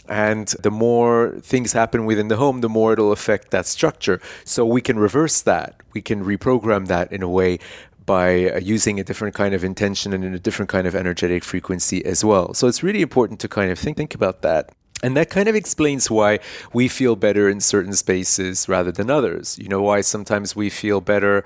And 0.08 0.48
the 0.62 0.72
more 0.72 1.34
things 1.42 1.74
happen 1.74 2.06
within 2.06 2.28
the 2.28 2.38
home, 2.38 2.62
the 2.62 2.70
more 2.70 2.94
it'll 2.94 3.12
affect 3.12 3.50
that 3.52 3.66
structure. 3.66 4.22
So 4.46 4.64
we 4.64 4.80
can 4.80 5.00
reverse 5.00 5.42
that. 5.42 5.82
We 5.94 6.02
can 6.02 6.24
reprogram 6.24 6.88
that 6.88 7.12
in 7.12 7.24
a 7.24 7.28
way 7.28 7.60
by 8.08 8.50
uh, 8.50 8.60
using 8.60 9.00
a 9.00 9.04
different 9.04 9.36
kind 9.36 9.54
of 9.54 9.64
intention 9.64 10.14
and 10.14 10.24
in 10.24 10.34
a 10.34 10.40
different 10.40 10.70
kind 10.70 10.88
of 10.88 10.96
energetic 10.96 11.44
frequency 11.44 12.04
as 12.04 12.26
well. 12.26 12.56
So 12.56 12.68
it's 12.68 12.82
really 12.82 13.04
important 13.04 13.40
to 13.42 13.48
kind 13.48 13.70
of 13.70 13.78
think, 13.78 13.98
think 13.98 14.16
about 14.16 14.42
that. 14.42 14.72
And 15.04 15.16
that 15.16 15.30
kind 15.30 15.48
of 15.48 15.54
explains 15.54 16.10
why 16.10 16.40
we 16.74 16.88
feel 16.88 17.16
better 17.16 17.48
in 17.48 17.60
certain 17.60 17.94
spaces 17.94 18.68
rather 18.68 18.92
than 18.92 19.12
others. 19.12 19.60
You 19.60 19.68
know, 19.68 19.84
why 19.84 20.02
sometimes 20.02 20.56
we 20.56 20.72
feel 20.72 21.02
better, 21.02 21.46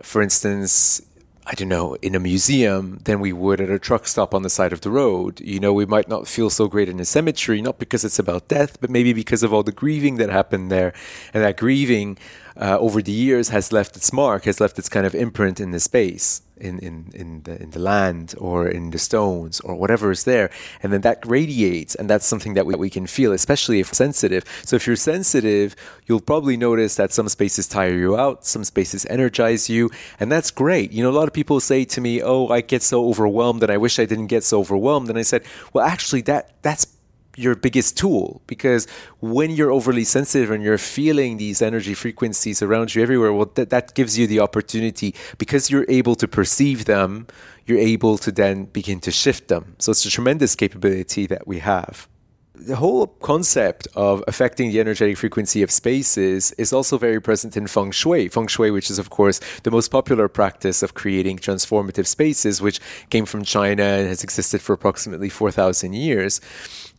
for 0.00 0.22
instance, 0.22 1.02
I 1.46 1.54
don't 1.54 1.68
know, 1.68 1.94
in 1.96 2.14
a 2.14 2.20
museum 2.20 3.00
than 3.04 3.20
we 3.20 3.32
would 3.32 3.60
at 3.60 3.68
a 3.68 3.78
truck 3.78 4.06
stop 4.06 4.32
on 4.32 4.42
the 4.42 4.48
side 4.48 4.72
of 4.72 4.80
the 4.80 4.90
road. 4.90 5.40
You 5.40 5.60
know, 5.60 5.72
we 5.72 5.84
might 5.84 6.08
not 6.08 6.28
feel 6.28 6.48
so 6.50 6.68
great 6.68 6.88
in 6.88 7.00
a 7.00 7.04
cemetery, 7.04 7.60
not 7.60 7.78
because 7.78 8.04
it's 8.04 8.18
about 8.18 8.48
death, 8.48 8.80
but 8.80 8.90
maybe 8.90 9.12
because 9.12 9.42
of 9.42 9.52
all 9.52 9.62
the 9.62 9.72
grieving 9.72 10.16
that 10.16 10.30
happened 10.30 10.70
there. 10.70 10.94
And 11.34 11.42
that 11.42 11.56
grieving 11.56 12.16
uh, 12.56 12.78
over 12.78 13.02
the 13.02 13.12
years 13.12 13.48
has 13.48 13.72
left 13.72 13.96
its 13.96 14.12
mark, 14.12 14.44
has 14.44 14.60
left 14.60 14.78
its 14.78 14.88
kind 14.88 15.06
of 15.06 15.14
imprint 15.14 15.60
in 15.60 15.70
the 15.72 15.80
space, 15.80 16.42
in, 16.56 16.78
in, 16.78 17.10
in, 17.14 17.42
the, 17.42 17.60
in 17.60 17.70
the 17.70 17.78
land 17.78 18.34
or 18.38 18.68
in 18.68 18.90
the 18.90 18.98
stones 18.98 19.60
or 19.60 19.74
whatever 19.74 20.10
is 20.10 20.24
there. 20.24 20.50
And 20.82 20.92
then 20.92 21.00
that 21.00 21.24
radiates, 21.26 21.94
and 21.94 22.08
that's 22.08 22.26
something 22.26 22.54
that 22.54 22.64
we, 22.64 22.74
we 22.74 22.90
can 22.90 23.06
feel, 23.06 23.32
especially 23.32 23.80
if 23.80 23.92
sensitive. 23.92 24.44
So 24.64 24.76
if 24.76 24.86
you're 24.86 24.96
sensitive, 24.96 25.74
you'll 26.06 26.20
probably 26.20 26.56
notice 26.56 26.94
that 26.96 27.12
some 27.12 27.28
spaces 27.28 27.66
tire 27.66 27.94
you 27.94 28.16
out, 28.16 28.46
some 28.46 28.64
spaces 28.64 29.04
energize 29.10 29.68
you, 29.68 29.90
and 30.20 30.30
that's 30.30 30.50
great. 30.50 30.92
You 30.92 31.02
know, 31.02 31.10
a 31.10 31.18
lot 31.18 31.28
of 31.28 31.34
people 31.34 31.58
say 31.60 31.84
to 31.86 32.00
me, 32.00 32.22
Oh, 32.22 32.48
I 32.48 32.60
get 32.60 32.82
so 32.82 33.08
overwhelmed 33.08 33.62
and 33.62 33.72
I 33.72 33.76
wish 33.76 33.98
I 33.98 34.04
didn't 34.04 34.28
get 34.28 34.44
so 34.44 34.60
overwhelmed. 34.60 35.08
And 35.10 35.18
I 35.18 35.22
said, 35.22 35.44
Well, 35.72 35.84
actually, 35.84 36.22
that 36.22 36.62
that's 36.62 36.86
your 37.36 37.54
biggest 37.54 37.96
tool 37.98 38.40
because 38.46 38.86
when 39.20 39.50
you're 39.50 39.72
overly 39.72 40.04
sensitive 40.04 40.50
and 40.50 40.62
you're 40.62 40.78
feeling 40.78 41.36
these 41.36 41.60
energy 41.60 41.94
frequencies 41.94 42.62
around 42.62 42.94
you 42.94 43.02
everywhere 43.02 43.32
well 43.32 43.46
th- 43.46 43.68
that 43.70 43.94
gives 43.94 44.16
you 44.16 44.26
the 44.26 44.38
opportunity 44.38 45.14
because 45.38 45.68
you're 45.70 45.86
able 45.88 46.14
to 46.14 46.28
perceive 46.28 46.84
them 46.84 47.26
you're 47.66 47.78
able 47.78 48.18
to 48.18 48.30
then 48.30 48.64
begin 48.66 49.00
to 49.00 49.10
shift 49.10 49.48
them. 49.48 49.76
So 49.78 49.90
it's 49.90 50.04
a 50.04 50.10
tremendous 50.10 50.54
capability 50.54 51.26
that 51.26 51.46
we 51.46 51.60
have 51.60 52.08
the 52.54 52.76
whole 52.76 53.08
concept 53.08 53.88
of 53.94 54.22
affecting 54.28 54.70
the 54.70 54.78
energetic 54.78 55.18
frequency 55.18 55.62
of 55.62 55.70
spaces 55.70 56.52
is 56.52 56.72
also 56.72 56.96
very 56.96 57.20
present 57.20 57.56
in 57.56 57.66
feng 57.66 57.90
shui. 57.90 58.28
Feng 58.28 58.46
shui, 58.46 58.70
which 58.70 58.90
is, 58.90 58.98
of 58.98 59.10
course, 59.10 59.40
the 59.64 59.70
most 59.70 59.90
popular 59.90 60.28
practice 60.28 60.82
of 60.82 60.94
creating 60.94 61.38
transformative 61.38 62.06
spaces, 62.06 62.62
which 62.62 62.80
came 63.10 63.26
from 63.26 63.44
China 63.44 63.82
and 63.82 64.08
has 64.08 64.22
existed 64.22 64.62
for 64.62 64.72
approximately 64.72 65.28
4,000 65.28 65.94
years. 65.94 66.40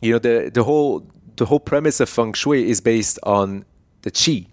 You 0.02 0.12
know, 0.12 0.18
the, 0.18 0.50
the, 0.52 0.64
whole, 0.64 1.10
the 1.36 1.46
whole 1.46 1.60
premise 1.60 2.00
of 2.00 2.08
feng 2.10 2.34
shui 2.34 2.68
is 2.68 2.82
based 2.82 3.18
on 3.22 3.64
the 4.02 4.10
qi, 4.10 4.46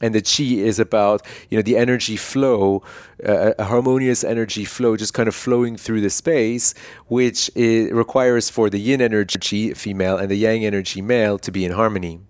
and 0.00 0.14
the 0.14 0.22
chi 0.22 0.44
is 0.44 0.78
about 0.78 1.22
you 1.48 1.58
know 1.58 1.62
the 1.62 1.76
energy 1.76 2.16
flow 2.16 2.82
uh, 3.26 3.52
a 3.58 3.64
harmonious 3.64 4.24
energy 4.24 4.64
flow 4.64 4.96
just 4.96 5.14
kind 5.14 5.28
of 5.28 5.34
flowing 5.34 5.76
through 5.76 6.00
the 6.00 6.10
space 6.10 6.74
which 7.06 7.50
requires 7.56 8.48
for 8.48 8.70
the 8.70 8.78
yin 8.78 9.00
energy 9.00 9.74
female 9.74 10.16
and 10.16 10.30
the 10.30 10.36
yang 10.36 10.64
energy 10.64 11.02
male 11.02 11.38
to 11.38 11.50
be 11.50 11.64
in 11.64 11.72
harmony. 11.72 12.20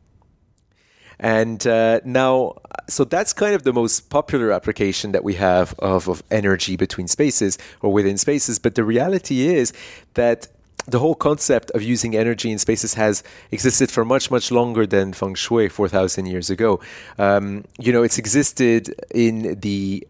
And 1.18 1.66
uh, 1.66 2.00
now 2.04 2.54
so 2.88 3.04
that's 3.04 3.32
kind 3.32 3.54
of 3.54 3.62
the 3.62 3.72
most 3.72 4.10
popular 4.10 4.52
application 4.52 5.12
that 5.12 5.22
we 5.22 5.34
have 5.34 5.74
of, 5.78 6.08
of 6.08 6.22
energy 6.30 6.76
between 6.76 7.08
spaces 7.08 7.58
or 7.82 7.92
within 7.92 8.16
spaces. 8.16 8.58
But 8.58 8.74
the 8.74 8.84
reality 8.84 9.46
is 9.46 9.72
that 10.14 10.48
the 10.90 10.98
whole 10.98 11.14
concept 11.14 11.70
of 11.72 11.82
using 11.82 12.16
energy 12.16 12.50
in 12.50 12.58
spaces 12.58 12.94
has 12.94 13.22
existed 13.50 13.90
for 13.90 14.04
much, 14.04 14.30
much 14.30 14.50
longer 14.50 14.86
than 14.86 15.12
feng 15.12 15.34
shui 15.34 15.68
4,000 15.68 16.26
years 16.26 16.50
ago. 16.50 16.80
Um, 17.18 17.64
you 17.78 17.92
know, 17.92 18.02
it's 18.02 18.18
existed 18.18 18.94
in 19.14 19.60
the 19.60 20.06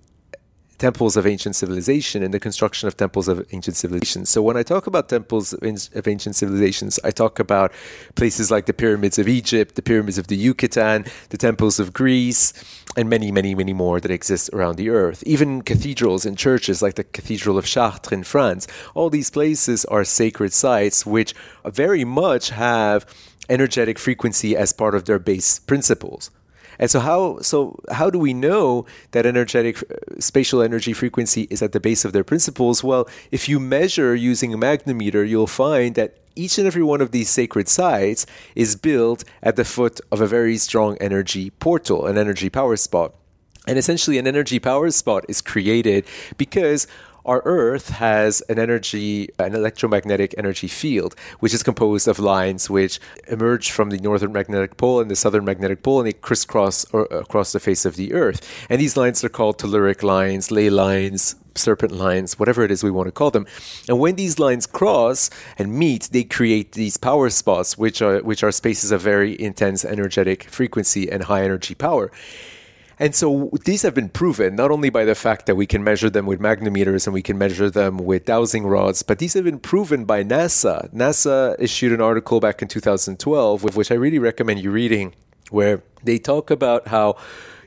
temples 0.81 1.17
of 1.17 1.27
ancient 1.27 1.55
civilization 1.55 2.23
and 2.23 2.33
the 2.33 2.41
construction 2.41 2.89
of 2.89 2.97
temples 2.97 3.29
of 3.29 3.47
ancient 3.53 3.77
civilizations. 3.77 4.31
So 4.31 4.43
when 4.43 4.57
I 4.57 4.63
talk 4.63 4.87
about 4.87 5.11
temples 5.11 5.53
of 5.53 6.09
ancient 6.09 6.35
civilizations, 6.35 6.99
I 7.05 7.11
talk 7.11 7.39
about 7.39 7.73
places 8.17 8.51
like 8.51 8.65
the 8.65 8.73
pyramids 8.73 9.19
of 9.19 9.29
Egypt, 9.29 9.75
the 9.75 9.83
pyramids 9.83 10.19
of 10.19 10.27
the 10.29 10.37
Yucatan, 10.37 11.05
the 11.29 11.37
temples 11.37 11.79
of 11.79 11.93
Greece, 11.93 12.55
and 12.97 13.09
many, 13.09 13.31
many, 13.31 13.55
many 13.55 13.75
more 13.75 14.01
that 14.01 14.11
exist 14.11 14.51
around 14.53 14.77
the 14.77 14.89
earth. 14.89 15.23
Even 15.27 15.63
cathedrals 15.63 16.25
and 16.25 16.37
churches 16.37 16.83
like 16.83 16.95
the 16.95 17.05
Cathedral 17.05 17.59
of 17.59 17.67
Chartres 17.67 18.13
in 18.13 18.25
France. 18.25 18.67
All 18.95 19.11
these 19.11 19.31
places 19.31 19.85
are 19.85 20.03
sacred 20.03 20.53
sites 20.53 21.05
which 21.05 21.35
very 21.65 22.05
much 22.05 22.51
have 22.51 23.05
energetic 23.51 23.99
frequency 23.99 24.57
as 24.57 24.73
part 24.73 24.95
of 24.95 25.05
their 25.05 25.19
base 25.19 25.59
principles. 25.59 26.31
And 26.81 26.91
so 26.91 26.99
how 26.99 27.39
so 27.41 27.79
how 27.93 28.11
do 28.11 28.19
we 28.19 28.33
know 28.33 28.87
that 29.13 29.27
energetic 29.27 29.83
uh, 29.83 30.19
spatial 30.19 30.63
energy 30.63 30.95
frequency 30.95 31.47
is 31.51 31.63
at 31.63 31.73
the 31.73 31.79
base 31.79 32.05
of 32.07 32.13
their 32.13 32.25
principles? 32.25 32.83
Well, 32.83 33.07
if 33.31 33.49
you 33.49 33.61
measure 33.61 34.15
using 34.15 34.53
a 34.55 34.59
magnetometer, 34.59 35.29
you'll 35.29 35.47
find 35.47 35.95
that 35.95 36.17
each 36.35 36.57
and 36.57 36.67
every 36.67 36.83
one 36.83 37.03
of 37.03 37.11
these 37.11 37.29
sacred 37.29 37.69
sites 37.69 38.25
is 38.55 38.77
built 38.77 39.25
at 39.43 39.57
the 39.57 39.65
foot 39.65 40.01
of 40.11 40.23
a 40.23 40.27
very 40.27 40.57
strong 40.57 40.97
energy 41.01 41.51
portal, 41.51 42.07
an 42.07 42.17
energy 42.17 42.49
power 42.49 42.77
spot. 42.77 43.15
And 43.67 43.79
essentially, 43.79 44.17
an 44.17 44.27
energy 44.27 44.59
power 44.59 44.91
spot 44.91 45.27
is 45.29 45.43
created 45.43 46.07
because 46.39 46.87
our 47.25 47.43
Earth 47.45 47.91
has 47.91 48.41
an 48.43 48.59
energy, 48.59 49.29
an 49.39 49.55
electromagnetic 49.55 50.35
energy 50.39 50.69
field, 50.69 51.15
which 51.41 51.55
is 51.55 51.63
composed 51.63 52.09
of 52.09 52.19
lines 52.19 52.71
which 52.71 53.01
emerge 53.29 53.71
from 53.71 53.91
the 53.91 53.99
northern 53.99 54.33
magnetic 54.33 54.77
pole 54.77 55.01
and 55.01 55.11
the 55.11 55.17
southern 55.17 55.45
magnetic 55.45 55.83
pole, 55.83 56.01
and 56.01 56.07
they 56.07 56.13
crisscross 56.13 56.87
uh, 56.95 57.05
across 57.11 57.53
the 57.53 57.61
face 57.61 57.85
of 57.85 57.97
the 57.97 58.13
Earth. 58.13 58.41
And 58.69 58.81
these 58.81 58.97
lines 58.97 59.23
are 59.25 59.29
called 59.29 59.59
telluric 59.59 60.03
lines, 60.03 60.51
ley 60.51 60.71
lines, 60.71 61.37
serpent 61.55 61.93
lines, 61.93 62.39
whatever 62.39 62.63
it 62.63 62.71
is 62.71 62.83
we 62.83 62.91
want 62.91 63.07
to 63.09 63.13
call 63.13 63.31
them. 63.31 63.47
And 63.89 63.99
when 63.99 64.17
these 64.17 64.39
lines 64.39 64.67
cross 64.67 65.31
and 65.59 65.73
meet, 65.73 66.09
they 66.13 66.25
create 66.25 66.73
these 66.73 66.97
power 66.97 67.31
spots, 67.31 67.77
which 67.77 68.03
are 68.03 68.21
which 68.21 68.43
are 68.43 68.53
spaces 68.53 68.91
of 68.91 69.01
very 69.01 69.41
intense 69.41 69.85
energetic 69.85 70.45
frequency 70.45 71.11
and 71.11 71.25
high 71.25 71.45
energy 71.45 71.75
power. 71.75 72.11
And 73.01 73.15
so 73.15 73.49
these 73.65 73.81
have 73.81 73.95
been 73.95 74.11
proven 74.11 74.55
not 74.57 74.71
only 74.71 74.91
by 74.91 75.07
the 75.07 75.15
fact 75.15 75.47
that 75.47 75.55
we 75.55 75.67
can 75.67 75.83
measure 75.83 76.11
them 76.11 76.27
with 76.27 76.39
magnetometers 76.39 77.07
and 77.07 77.15
we 77.15 77.23
can 77.23 77.39
measure 77.39 77.71
them 77.71 77.97
with 77.97 78.27
dowsing 78.27 78.67
rods, 78.67 79.03
but 79.03 79.19
these 79.19 79.33
have 79.33 79.45
been 79.45 79.59
proven 79.59 80.05
by 80.05 80.23
NASA. 80.23 80.93
NASA 80.93 81.57
issued 81.59 81.93
an 81.93 82.03
article 82.03 82.41
back 82.41 82.61
in 82.61 82.69
2012, 82.69 83.75
which 83.75 83.91
I 83.91 83.95
really 83.95 84.19
recommend 84.19 84.61
you 84.61 84.71
reading, 84.71 85.15
where 85.49 85.83
they 86.05 86.19
talk 86.19 86.51
about 86.51 86.89
how 86.89 87.17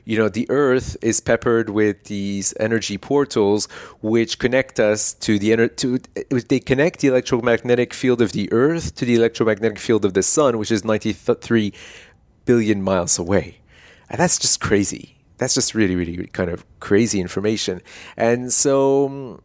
you 0.04 0.16
know 0.16 0.28
the 0.28 0.46
earth 0.50 0.96
is 1.02 1.18
peppered 1.18 1.68
with 1.70 2.04
these 2.04 2.54
energy 2.60 2.96
portals 2.96 3.66
which 4.02 4.38
connect 4.38 4.78
us 4.78 5.14
to 5.14 5.38
the 5.38 5.50
ener- 5.50 5.74
to 5.76 5.98
they 6.42 6.60
connect 6.60 7.00
the 7.00 7.08
electromagnetic 7.08 7.94
field 7.94 8.20
of 8.20 8.32
the 8.32 8.52
earth 8.52 8.94
to 8.96 9.06
the 9.06 9.14
electromagnetic 9.14 9.78
field 9.78 10.04
of 10.04 10.12
the 10.12 10.22
sun 10.22 10.58
which 10.58 10.70
is 10.70 10.84
93 10.84 11.72
billion 12.44 12.82
miles 12.82 13.18
away 13.18 13.60
and 14.10 14.20
that's 14.20 14.38
just 14.38 14.60
crazy 14.60 15.14
that's 15.38 15.54
just 15.54 15.74
really, 15.74 15.96
really 15.96 16.26
kind 16.28 16.50
of 16.50 16.64
crazy 16.80 17.20
information. 17.20 17.80
And 18.16 18.52
so 18.52 19.40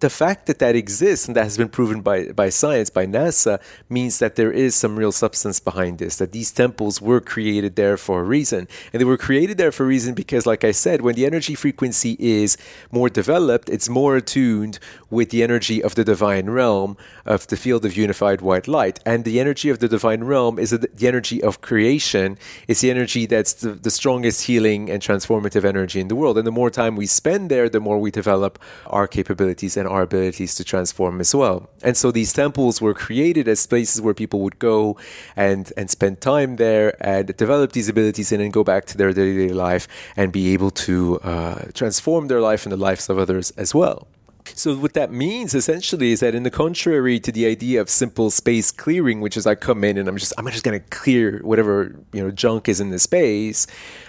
the 0.00 0.10
fact 0.10 0.46
that 0.46 0.58
that 0.58 0.76
exists 0.76 1.26
and 1.26 1.36
that 1.36 1.44
has 1.44 1.56
been 1.56 1.68
proven 1.68 2.00
by, 2.00 2.28
by 2.32 2.48
science, 2.48 2.90
by 2.90 3.06
NASA, 3.06 3.60
means 3.88 4.18
that 4.18 4.36
there 4.36 4.52
is 4.52 4.74
some 4.74 4.96
real 4.96 5.12
substance 5.12 5.60
behind 5.60 5.98
this, 5.98 6.16
that 6.16 6.32
these 6.32 6.52
temples 6.52 7.00
were 7.00 7.20
created 7.20 7.76
there 7.76 7.96
for 7.96 8.20
a 8.20 8.24
reason. 8.24 8.68
And 8.92 9.00
they 9.00 9.04
were 9.04 9.16
created 9.16 9.58
there 9.58 9.72
for 9.72 9.84
a 9.84 9.86
reason 9.86 10.14
because, 10.14 10.46
like 10.46 10.64
I 10.64 10.72
said, 10.72 11.02
when 11.02 11.14
the 11.14 11.26
energy 11.26 11.54
frequency 11.54 12.16
is 12.18 12.56
more 12.92 13.08
developed, 13.08 13.68
it's 13.68 13.88
more 13.88 14.16
attuned 14.16 14.78
with 15.10 15.30
the 15.30 15.42
energy 15.42 15.82
of 15.82 15.94
the 15.94 16.04
divine 16.04 16.50
realm, 16.50 16.96
of 17.24 17.46
the 17.46 17.56
field 17.56 17.84
of 17.84 17.96
unified 17.96 18.40
white 18.40 18.68
light. 18.68 19.00
And 19.04 19.24
the 19.24 19.40
energy 19.40 19.70
of 19.70 19.78
the 19.78 19.88
divine 19.88 20.24
realm 20.24 20.58
is 20.58 20.70
the 20.70 21.06
energy 21.06 21.42
of 21.42 21.60
creation. 21.60 22.38
It's 22.68 22.82
the 22.82 22.90
energy 22.90 23.26
that's 23.26 23.54
the, 23.54 23.70
the 23.70 23.90
strongest 23.90 24.46
healing 24.46 24.90
and 24.90 25.02
transformative 25.02 25.64
energy 25.64 26.00
in 26.00 26.08
the 26.08 26.14
world. 26.14 26.38
And 26.38 26.46
the 26.46 26.52
more 26.52 26.70
time 26.70 26.94
we 26.94 27.06
spend 27.06 27.50
there, 27.50 27.68
the 27.68 27.80
more 27.80 27.98
we 27.98 28.10
develop 28.10 28.58
our 28.86 29.06
capabilities 29.06 29.76
and 29.76 29.87
our 29.88 30.02
abilities 30.02 30.54
to 30.56 30.64
transform 30.64 31.20
as 31.20 31.34
well. 31.34 31.68
And 31.82 31.96
so 31.96 32.10
these 32.10 32.32
temples 32.32 32.80
were 32.80 32.94
created 32.94 33.48
as 33.48 33.66
places 33.66 34.00
where 34.00 34.14
people 34.14 34.40
would 34.40 34.58
go 34.58 34.96
and, 35.36 35.72
and 35.76 35.90
spend 35.90 36.20
time 36.20 36.56
there 36.56 36.96
and 37.04 37.34
develop 37.36 37.72
these 37.72 37.88
abilities 37.88 38.32
and 38.32 38.40
then 38.40 38.50
go 38.50 38.64
back 38.64 38.84
to 38.86 38.96
their 38.96 39.12
daily 39.12 39.50
life 39.50 39.88
and 40.16 40.32
be 40.32 40.52
able 40.52 40.70
to 40.70 41.18
uh, 41.20 41.64
transform 41.74 42.28
their 42.28 42.40
life 42.40 42.64
and 42.64 42.72
the 42.72 42.76
lives 42.76 43.08
of 43.08 43.18
others 43.18 43.50
as 43.52 43.74
well. 43.74 44.06
So 44.54 44.74
what 44.76 44.94
that 44.94 45.12
means 45.12 45.54
essentially 45.54 46.12
is 46.12 46.20
that 46.20 46.34
in 46.34 46.42
the 46.42 46.50
contrary 46.50 47.20
to 47.20 47.32
the 47.32 47.46
idea 47.46 47.80
of 47.80 47.88
simple 47.88 48.30
space 48.30 48.70
clearing, 48.70 49.20
which 49.20 49.36
is 49.36 49.46
I 49.46 49.54
come 49.54 49.84
in 49.84 49.96
and 49.98 50.08
I'm 50.08 50.16
just 50.16 50.32
I'm 50.38 50.46
just 50.46 50.64
going 50.64 50.80
to 50.80 50.86
clear 50.88 51.40
whatever 51.42 51.94
you 52.12 52.22
know 52.22 52.30
junk 52.30 52.68
is 52.68 52.80
in 52.80 52.90
the 52.90 52.98
space, 52.98 53.66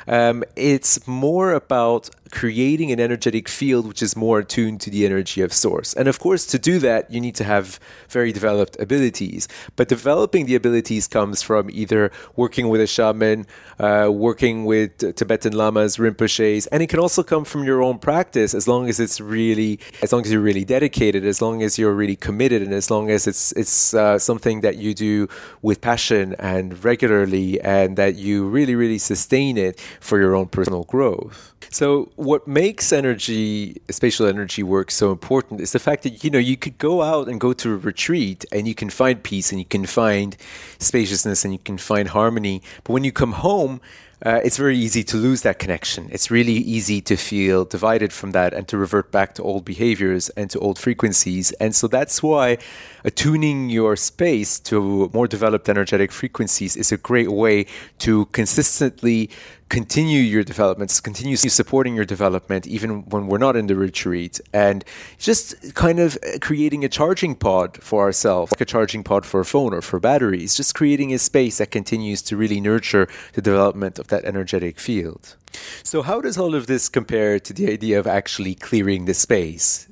um, 0.08 0.44
it's 0.56 1.06
more 1.08 1.54
about 1.54 2.10
creating 2.32 2.92
an 2.92 3.00
energetic 3.00 3.48
field 3.48 3.88
which 3.88 4.02
is 4.02 4.16
more 4.16 4.40
attuned 4.40 4.82
to 4.82 4.90
the 4.90 5.06
energy 5.06 5.42
of 5.42 5.52
source. 5.54 5.94
And 5.94 6.08
of 6.08 6.20
course, 6.20 6.46
to 6.48 6.60
do 6.60 6.80
that, 6.80 7.12
you 7.12 7.20
need 7.20 7.36
to 7.36 7.44
have 7.44 7.80
very 8.10 8.32
developed 8.32 8.80
abilities. 8.80 9.48
But 9.76 9.88
developing 9.88 10.46
the 10.46 10.56
abilities 10.56 11.08
comes 11.08 11.42
from 11.42 11.70
either 11.72 12.12
working 12.36 12.70
with 12.70 12.82
a 12.82 12.88
shaman, 12.88 13.48
uh, 13.80 14.10
working 14.12 14.66
with 14.66 15.16
Tibetan 15.16 15.54
lamas, 15.54 15.98
Rinpoches, 15.98 16.68
and 16.72 16.84
it 16.84 16.88
can 16.88 17.00
also 17.00 17.24
come 17.24 17.46
from 17.46 17.64
your 17.64 17.82
own 17.82 18.00
practice 18.00 18.54
as 18.54 18.68
long 18.68 18.90
as 18.90 19.00
it's 19.00 19.20
really, 19.20 19.80
as 20.02 20.12
long 20.14 20.24
as 20.24 20.32
you're 20.32 20.42
really 20.42 20.66
dedicated, 20.66 21.26
as 21.26 21.42
long 21.42 21.64
as 21.64 21.78
you're 21.78 21.94
really 21.94 22.16
committed, 22.16 22.62
and 22.62 22.74
as 22.74 22.92
long 22.92 23.10
as 23.10 23.28
it's 23.28 23.52
it's 23.54 23.94
uh, 23.94 24.18
something 24.20 24.62
that 24.62 24.78
you 24.78 24.94
do 24.94 25.28
with 25.62 25.82
passion 25.82 26.36
and 26.40 26.84
regularly, 26.84 27.60
and 27.62 27.98
that 27.98 28.16
you 28.16 28.46
really, 28.48 28.76
really 28.76 28.98
sustain 28.98 29.58
it 29.58 29.80
for 30.00 30.20
your 30.20 30.36
own 30.36 30.48
personal 30.48 30.84
growth. 30.84 31.54
So 31.72 32.10
what 32.20 32.46
makes 32.46 32.92
energy, 32.92 33.82
spatial 33.90 34.26
energy 34.28 34.62
work 34.62 34.92
so 34.92 35.10
important 35.10 35.62
is 35.62 35.72
the 35.72 35.80
fact 35.80 36.04
that, 36.04 36.22
you 36.22 36.30
know, 36.30 36.38
you 36.38 36.58
could 36.58 36.78
go 36.78 37.02
out 37.02 37.30
and 37.30 37.40
go 37.40 37.54
to 37.54 37.74
a 37.74 37.78
retreat 37.78 38.44
and 38.52 38.68
you 38.68 38.76
can 38.76 38.90
find 38.90 39.24
peace 39.24 39.54
and 39.54 39.60
you 39.60 39.66
can 39.66 39.86
find 39.86 40.36
spaciousness 40.80 41.46
and 41.46 41.54
you 41.54 41.60
can 41.60 41.78
find 41.78 42.10
harmony. 42.10 42.62
But 42.84 42.92
when 42.92 43.06
you 43.06 43.14
come 43.14 43.32
home, 43.32 43.80
uh, 44.26 44.42
it's 44.44 44.58
very 44.58 44.78
easy 44.78 45.02
to 45.02 45.16
lose 45.16 45.44
that 45.44 45.60
connection. 45.60 46.10
It's 46.12 46.30
really 46.30 46.56
easy 46.76 47.00
to 47.04 47.16
feel 47.16 47.64
divided 47.64 48.12
from 48.12 48.32
that 48.32 48.54
and 48.54 48.68
to 48.68 48.78
revert 48.78 49.14
back 49.14 49.34
to 49.36 49.44
old 49.44 49.64
behaviors 49.64 50.28
and 50.32 50.50
to 50.50 50.60
old 50.60 50.78
frequencies. 50.78 51.54
And 51.54 51.74
so 51.74 51.88
that's 51.88 52.22
why 52.22 52.58
attuning 53.06 53.70
your 53.70 53.96
space 53.96 54.60
to 54.60 55.10
more 55.14 55.26
developed 55.26 55.70
energetic 55.70 56.12
frequencies 56.12 56.76
is 56.76 56.92
a 56.92 56.98
great 56.98 57.32
way 57.32 57.66
to 58.00 58.26
consistently 58.26 59.30
continue 59.70 60.20
your 60.20 60.44
developments, 60.44 61.00
continue 61.00 61.38
supporting 61.38 61.96
your 61.96 62.06
development 62.06 62.66
even 62.68 63.06
when 63.06 63.28
we're 63.28 63.38
not 63.38 63.56
in 63.56 63.68
the 63.68 63.76
retreat, 63.76 64.42
and 64.52 64.84
just 65.18 65.76
kind 65.76 66.00
of 66.00 66.18
uh, 66.18 66.40
creating 66.42 66.84
a 66.84 66.90
charging 66.90 67.36
pod 67.36 67.82
for 67.82 68.02
ourselves, 68.04 68.52
like 68.52 68.62
a 68.62 68.66
charging 68.66 69.04
pod 69.04 69.26
for 69.26 69.40
a 69.40 69.46
phone 69.46 69.74
or 69.74 69.82
for 69.82 70.00
batteries, 70.00 70.56
just 70.56 70.74
creating 70.74 71.14
a 71.14 71.20
space 71.20 71.60
that 71.60 71.72
continues 71.72 72.22
to 72.24 72.36
really 72.36 72.60
nurture 72.60 73.08
the 73.34 73.42
development 73.42 74.00
of 74.00 74.08
that 74.08 74.26
energetic 74.26 74.80
field. 74.80 75.36
So, 75.84 76.02
how 76.02 76.22
does 76.22 76.38
all 76.38 76.56
of 76.56 76.68
this 76.68 76.90
compare 76.90 77.40
to 77.40 77.54
the 77.54 77.72
idea 77.72 78.00
of 78.00 78.08
actually 78.08 78.56
clearing 78.56 79.06
the 79.06 79.14
space? 79.14 79.88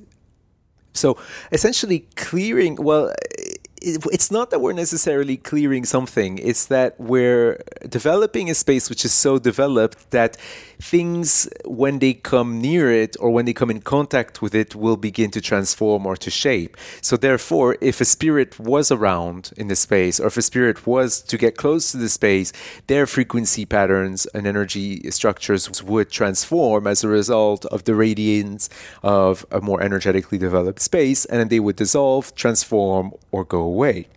So, 0.94 1.18
essentially, 1.52 2.08
clearing, 2.16 2.76
well, 2.76 3.14
it's 3.82 4.32
not 4.32 4.50
that 4.52 4.60
we're 4.60 4.74
necessarily 4.74 5.38
clearing 5.38 5.86
something, 5.86 6.38
it's 6.40 6.66
that 6.66 7.00
we're 7.00 7.62
developing 7.88 8.50
a 8.50 8.56
space 8.56 8.90
which 8.90 9.06
is 9.06 9.14
so 9.14 9.40
developed 9.40 10.12
that 10.12 10.38
things, 10.80 11.50
when 11.66 12.00
they 12.00 12.14
come 12.14 12.62
near 12.62 12.92
it 12.92 13.16
or 13.20 13.30
when 13.30 13.46
they 13.46 13.54
come 13.54 13.70
in 13.70 13.82
contact 13.82 14.42
with 14.42 14.54
it, 14.54 14.76
will 14.76 14.98
begin 14.98 15.32
to 15.32 15.42
transform 15.42 16.06
or 16.06 16.16
to 16.18 16.30
shape. 16.30 16.78
So, 17.02 17.18
therefore, 17.18 17.78
if 17.82 18.02
a 18.02 18.06
spirit 18.06 18.60
was 18.60 18.92
around 18.92 19.52
in 19.58 19.68
the 19.68 19.76
space, 19.76 20.20
or 20.20 20.28
if 20.28 20.38
a 20.38 20.42
spirit 20.42 20.86
was 20.86 21.22
to 21.22 21.38
get 21.38 21.58
close 21.58 21.92
to 21.92 21.98
the 21.98 22.10
space, 22.10 22.54
their 22.88 23.08
frequency 23.08 23.66
patterns 23.66 24.26
and 24.28 24.46
energy 24.46 25.10
structures 25.12 25.84
would 25.84 26.10
transform 26.10 26.88
as 26.88 27.04
a 27.04 27.08
result 27.08 27.66
of 27.66 27.84
the 27.86 27.96
radiance 27.96 28.70
of 29.04 29.46
a 29.52 29.62
more 29.62 29.82
energetically 29.82 30.38
developed 30.38 30.82
space, 30.82 31.26
and 31.26 31.40
then 31.40 31.48
they 31.48 31.60
would 31.60 31.76
dissolve, 31.76 32.34
transform, 32.36 33.14
or 33.32 33.44
go 33.44 33.62
away. 33.62 34.08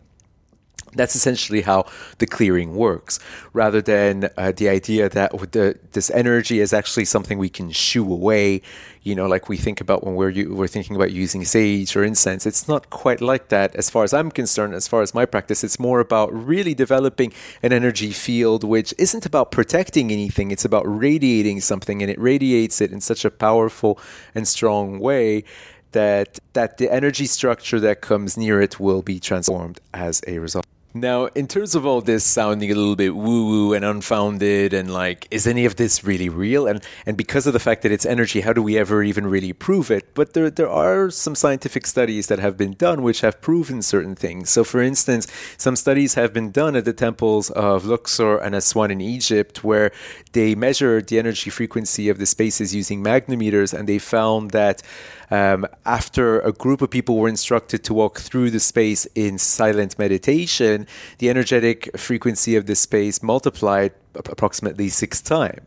That's 0.92 1.14
essentially 1.14 1.62
how 1.62 1.86
the 2.18 2.26
clearing 2.26 2.74
works, 2.74 3.20
rather 3.52 3.80
than 3.80 4.28
uh, 4.36 4.52
the 4.56 4.68
idea 4.68 5.08
that 5.08 5.30
the, 5.52 5.78
this 5.92 6.10
energy 6.10 6.60
is 6.60 6.72
actually 6.72 7.04
something 7.04 7.38
we 7.38 7.48
can 7.48 7.70
shoo 7.70 8.12
away. 8.12 8.62
You 9.02 9.14
know, 9.14 9.26
like 9.26 9.48
we 9.48 9.56
think 9.56 9.80
about 9.80 10.04
when 10.04 10.14
we're 10.14 10.48
we're 10.50 10.66
thinking 10.66 10.96
about 10.96 11.12
using 11.12 11.44
sage 11.44 11.96
or 11.96 12.04
incense. 12.04 12.44
It's 12.44 12.68
not 12.68 12.90
quite 12.90 13.20
like 13.20 13.48
that, 13.48 13.74
as 13.76 13.88
far 13.88 14.04
as 14.04 14.12
I'm 14.12 14.30
concerned. 14.30 14.74
As 14.74 14.88
far 14.88 15.00
as 15.00 15.14
my 15.14 15.24
practice, 15.24 15.64
it's 15.64 15.78
more 15.78 16.00
about 16.00 16.32
really 16.34 16.74
developing 16.74 17.32
an 17.62 17.72
energy 17.72 18.10
field, 18.10 18.64
which 18.64 18.92
isn't 18.98 19.24
about 19.24 19.50
protecting 19.52 20.10
anything. 20.10 20.50
It's 20.50 20.64
about 20.64 20.84
radiating 20.86 21.60
something, 21.60 22.02
and 22.02 22.10
it 22.10 22.18
radiates 22.18 22.80
it 22.80 22.92
in 22.92 23.00
such 23.00 23.24
a 23.24 23.30
powerful 23.30 23.98
and 24.34 24.46
strong 24.46 24.98
way 24.98 25.44
that 25.92 26.38
that 26.52 26.78
the 26.78 26.92
energy 26.92 27.26
structure 27.26 27.80
that 27.80 28.00
comes 28.00 28.36
near 28.36 28.60
it 28.60 28.78
will 28.78 29.02
be 29.02 29.18
transformed 29.18 29.80
as 29.94 30.20
a 30.26 30.38
result. 30.38 30.66
Now, 30.92 31.26
in 31.26 31.46
terms 31.46 31.76
of 31.76 31.86
all 31.86 32.00
this 32.00 32.24
sounding 32.24 32.72
a 32.72 32.74
little 32.74 32.96
bit 32.96 33.14
woo 33.14 33.46
woo 33.46 33.74
and 33.74 33.84
unfounded, 33.84 34.74
and 34.74 34.92
like, 34.92 35.28
is 35.30 35.46
any 35.46 35.64
of 35.64 35.76
this 35.76 36.02
really 36.02 36.28
real? 36.28 36.66
And 36.66 36.84
and 37.06 37.16
because 37.16 37.46
of 37.46 37.52
the 37.52 37.60
fact 37.60 37.82
that 37.82 37.92
it's 37.92 38.04
energy, 38.04 38.40
how 38.40 38.52
do 38.52 38.60
we 38.60 38.76
ever 38.76 39.00
even 39.04 39.28
really 39.28 39.52
prove 39.52 39.92
it? 39.92 40.12
But 40.14 40.34
there 40.34 40.50
there 40.50 40.68
are 40.68 41.08
some 41.08 41.36
scientific 41.36 41.86
studies 41.86 42.26
that 42.26 42.40
have 42.40 42.56
been 42.56 42.72
done 42.72 43.02
which 43.02 43.20
have 43.20 43.40
proven 43.40 43.82
certain 43.82 44.16
things. 44.16 44.50
So, 44.50 44.64
for 44.64 44.82
instance, 44.82 45.28
some 45.56 45.76
studies 45.76 46.14
have 46.14 46.32
been 46.32 46.50
done 46.50 46.74
at 46.74 46.84
the 46.84 46.92
temples 46.92 47.50
of 47.50 47.84
Luxor 47.84 48.38
and 48.38 48.56
Aswan 48.56 48.90
in 48.90 49.00
Egypt, 49.00 49.62
where 49.62 49.92
they 50.32 50.56
measured 50.56 51.06
the 51.06 51.20
energy 51.20 51.50
frequency 51.50 52.08
of 52.08 52.18
the 52.18 52.26
spaces 52.26 52.74
using 52.74 53.00
magnetometers, 53.00 53.72
and 53.72 53.88
they 53.88 54.00
found 54.00 54.50
that 54.50 54.82
um, 55.30 55.66
after 55.86 56.40
a 56.40 56.52
group 56.52 56.82
of 56.82 56.90
people 56.90 57.16
were 57.16 57.28
instructed 57.28 57.84
to 57.84 57.94
walk 57.94 58.18
through 58.18 58.50
the 58.50 58.58
space 58.58 59.06
in 59.14 59.38
silent 59.38 59.98
meditation, 59.98 60.79
the 61.18 61.30
energetic 61.30 61.96
frequency 61.98 62.56
of 62.56 62.66
this 62.66 62.80
space 62.80 63.22
multiplied 63.22 63.92
approximately 64.14 64.88
six 64.88 65.20
times. 65.20 65.60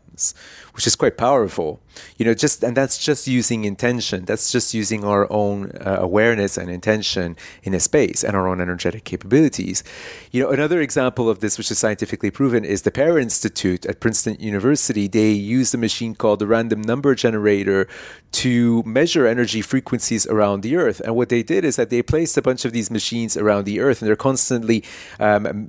Which 0.74 0.86
is 0.86 0.96
quite 0.96 1.16
powerful. 1.16 1.80
You 2.16 2.24
know, 2.24 2.34
just 2.34 2.64
and 2.64 2.76
that's 2.76 2.98
just 2.98 3.26
using 3.26 3.64
intention. 3.64 4.24
That's 4.24 4.50
just 4.50 4.74
using 4.74 5.04
our 5.04 5.30
own 5.32 5.70
uh, 5.80 5.98
awareness 6.00 6.56
and 6.56 6.68
intention 6.70 7.36
in 7.62 7.74
a 7.74 7.80
space 7.80 8.24
and 8.24 8.34
our 8.36 8.48
own 8.48 8.60
energetic 8.60 9.04
capabilities. 9.04 9.84
You 10.32 10.42
know, 10.42 10.50
another 10.50 10.80
example 10.80 11.28
of 11.28 11.38
this, 11.40 11.58
which 11.58 11.70
is 11.70 11.78
scientifically 11.78 12.30
proven, 12.30 12.64
is 12.64 12.82
the 12.82 12.90
PEAR 12.90 13.18
Institute 13.18 13.86
at 13.86 14.00
Princeton 14.00 14.36
University. 14.40 15.06
They 15.06 15.30
use 15.30 15.72
a 15.74 15.78
machine 15.78 16.14
called 16.14 16.40
the 16.40 16.46
random 16.46 16.82
number 16.82 17.14
generator 17.14 17.86
to 18.32 18.82
measure 18.84 19.26
energy 19.26 19.62
frequencies 19.62 20.26
around 20.26 20.62
the 20.62 20.76
Earth. 20.76 21.00
And 21.00 21.14
what 21.14 21.28
they 21.28 21.44
did 21.44 21.64
is 21.64 21.76
that 21.76 21.90
they 21.90 22.02
placed 22.02 22.36
a 22.36 22.42
bunch 22.42 22.64
of 22.64 22.72
these 22.72 22.90
machines 22.90 23.36
around 23.36 23.64
the 23.64 23.78
Earth, 23.78 24.02
and 24.02 24.08
they're 24.08 24.16
constantly 24.16 24.82
um, 25.20 25.68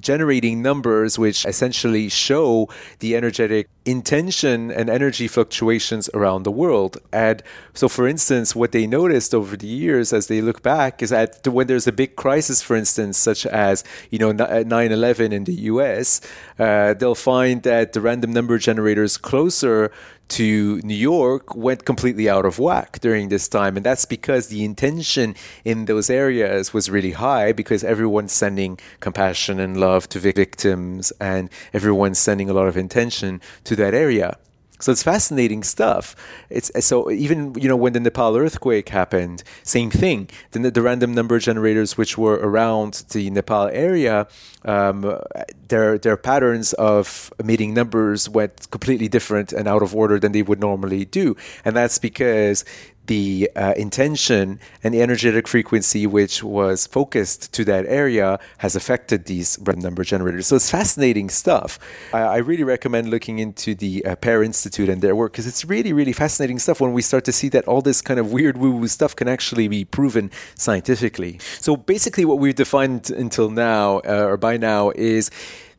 generating 0.00 0.62
numbers 0.62 1.18
which 1.18 1.46
essentially 1.46 2.08
show 2.08 2.68
the 2.98 3.14
energetic 3.40 3.68
intention 3.86 4.70
and 4.70 4.90
energy 4.90 5.26
fluctuations 5.26 6.10
around 6.12 6.42
the 6.42 6.50
world. 6.50 6.98
And 7.12 7.42
so, 7.74 7.88
for 7.88 8.06
instance, 8.06 8.54
what 8.54 8.72
they 8.72 8.86
noticed 8.86 9.34
over 9.34 9.56
the 9.56 9.66
years 9.66 10.12
as 10.12 10.26
they 10.26 10.40
look 10.42 10.62
back 10.62 11.02
is 11.02 11.10
that 11.10 11.46
when 11.48 11.66
there's 11.66 11.86
a 11.86 11.92
big 11.92 12.16
crisis, 12.16 12.60
for 12.62 12.76
instance, 12.76 13.16
such 13.16 13.46
as 13.46 13.82
you 14.10 14.18
know 14.18 14.32
9/11 14.32 15.32
in 15.32 15.44
the 15.44 15.54
U.S., 15.72 16.20
uh, 16.58 16.94
they'll 16.94 17.14
find 17.14 17.62
that 17.62 17.92
the 17.94 18.00
random 18.00 18.32
number 18.32 18.58
generators 18.58 19.16
closer 19.16 19.90
to 20.30 20.80
New 20.82 20.94
York 20.94 21.54
went 21.54 21.84
completely 21.84 22.28
out 22.28 22.46
of 22.46 22.58
whack 22.58 23.00
during 23.00 23.28
this 23.28 23.48
time. 23.48 23.76
And 23.76 23.84
that's 23.84 24.04
because 24.04 24.48
the 24.48 24.64
intention 24.64 25.34
in 25.64 25.84
those 25.84 26.08
areas 26.08 26.72
was 26.72 26.90
really 26.90 27.12
high 27.12 27.52
because 27.52 27.84
everyone's 27.84 28.32
sending 28.32 28.78
compassion 29.00 29.60
and 29.60 29.78
love 29.78 30.08
to 30.10 30.18
victims 30.18 31.12
and 31.20 31.50
everyone's 31.72 32.18
sending 32.18 32.48
a 32.48 32.52
lot 32.52 32.68
of 32.68 32.76
intention 32.76 33.40
to 33.64 33.76
that 33.76 33.94
area. 33.94 34.38
So 34.80 34.92
it's 34.92 35.02
fascinating 35.02 35.62
stuff. 35.62 36.16
It's 36.48 36.70
so 36.84 37.10
even 37.10 37.54
you 37.54 37.68
know 37.68 37.76
when 37.76 37.92
the 37.92 38.00
Nepal 38.00 38.36
earthquake 38.36 38.88
happened, 38.88 39.42
same 39.62 39.90
thing. 39.90 40.28
The, 40.50 40.70
the 40.70 40.82
random 40.82 41.14
number 41.14 41.38
generators 41.38 41.96
which 41.96 42.16
were 42.18 42.34
around 42.34 43.04
the 43.10 43.30
Nepal 43.30 43.68
area, 43.68 44.26
um, 44.64 45.20
their 45.68 45.98
their 45.98 46.16
patterns 46.16 46.72
of 46.74 47.32
emitting 47.38 47.74
numbers 47.74 48.28
went 48.28 48.70
completely 48.70 49.08
different 49.08 49.52
and 49.52 49.68
out 49.68 49.82
of 49.82 49.94
order 49.94 50.18
than 50.18 50.32
they 50.32 50.42
would 50.42 50.60
normally 50.60 51.04
do, 51.04 51.36
and 51.64 51.76
that's 51.76 51.98
because 51.98 52.64
the 53.10 53.50
uh, 53.56 53.74
intention 53.76 54.60
and 54.84 54.94
the 54.94 55.02
energetic 55.02 55.48
frequency 55.48 56.06
which 56.06 56.44
was 56.44 56.86
focused 56.86 57.52
to 57.52 57.64
that 57.64 57.84
area 57.86 58.38
has 58.58 58.76
affected 58.76 59.24
these 59.24 59.58
random 59.62 59.82
number 59.82 60.04
generators. 60.04 60.46
So 60.46 60.54
it's 60.54 60.70
fascinating 60.70 61.28
stuff. 61.28 61.80
I, 62.14 62.20
I 62.20 62.36
really 62.36 62.62
recommend 62.62 63.10
looking 63.10 63.40
into 63.40 63.74
the 63.74 64.04
uh, 64.04 64.14
PEAR 64.14 64.44
Institute 64.44 64.88
and 64.88 65.02
their 65.02 65.16
work 65.16 65.32
because 65.32 65.48
it's 65.48 65.64
really, 65.64 65.92
really 65.92 66.12
fascinating 66.12 66.60
stuff 66.60 66.80
when 66.80 66.92
we 66.92 67.02
start 67.02 67.24
to 67.24 67.32
see 67.32 67.48
that 67.48 67.64
all 67.66 67.82
this 67.82 68.00
kind 68.00 68.20
of 68.20 68.32
weird 68.32 68.56
woo 68.56 68.70
woo 68.70 68.86
stuff 68.86 69.16
can 69.16 69.26
actually 69.26 69.66
be 69.66 69.84
proven 69.84 70.30
scientifically. 70.54 71.40
So 71.58 71.76
basically, 71.76 72.24
what 72.24 72.38
we've 72.38 72.54
defined 72.54 73.10
until 73.10 73.50
now, 73.50 73.98
uh, 74.06 74.30
or 74.30 74.36
by 74.36 74.56
now, 74.56 74.90
is 74.94 75.32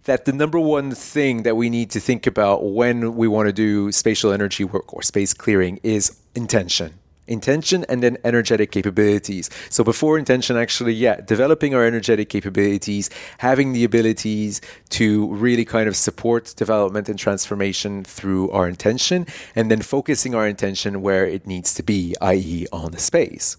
that 0.04 0.26
the 0.26 0.34
number 0.34 0.60
one 0.60 0.92
thing 0.92 1.44
that 1.44 1.56
we 1.56 1.70
need 1.70 1.92
to 1.92 2.02
think 2.02 2.28
about 2.28 2.58
when 2.66 3.16
we 3.16 3.30
want 3.30 3.48
to 3.48 3.54
do 3.54 3.90
spatial 3.94 4.34
energy 4.34 4.66
work 4.66 4.94
or 4.94 5.02
space 5.02 5.34
clearing 5.34 5.80
is 5.82 6.20
intention 6.36 6.92
intention 7.28 7.86
and 7.88 8.02
then 8.04 8.18
energetic 8.24 8.72
capabilities. 8.72 9.50
So 9.70 9.84
before 9.84 10.18
intention, 10.18 10.58
actually, 10.58 10.94
yeah, 10.94 11.22
developing 11.22 11.74
our 11.74 11.86
energetic 11.86 12.30
capabilities, 12.30 13.10
having 13.40 13.74
the 13.74 13.84
abilities 13.84 14.62
to 14.90 15.28
really 15.28 15.66
kind 15.66 15.88
of 15.88 15.96
support 15.96 16.54
development 16.58 17.10
and 17.10 17.18
transformation 17.18 18.04
through 18.04 18.50
our 18.52 18.68
intention, 18.68 19.26
and 19.56 19.72
then 19.72 19.82
focusing 19.82 20.36
our 20.36 20.48
intention 20.48 21.02
where 21.02 21.26
it 21.26 21.48
needs 21.48 21.74
to 21.76 21.84
be, 21.84 22.16
i.e., 22.22 22.68
on 22.74 22.92
the 22.92 23.00
space. 23.00 23.58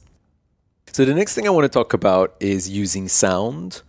So 0.93 1.05
the 1.05 1.15
next 1.15 1.35
thing 1.35 1.47
I 1.47 1.51
want 1.51 1.65
to 1.65 1.71
talk 1.71 1.95
about 1.95 2.35
is 2.41 2.69
using 2.69 3.09
sound 3.09 3.83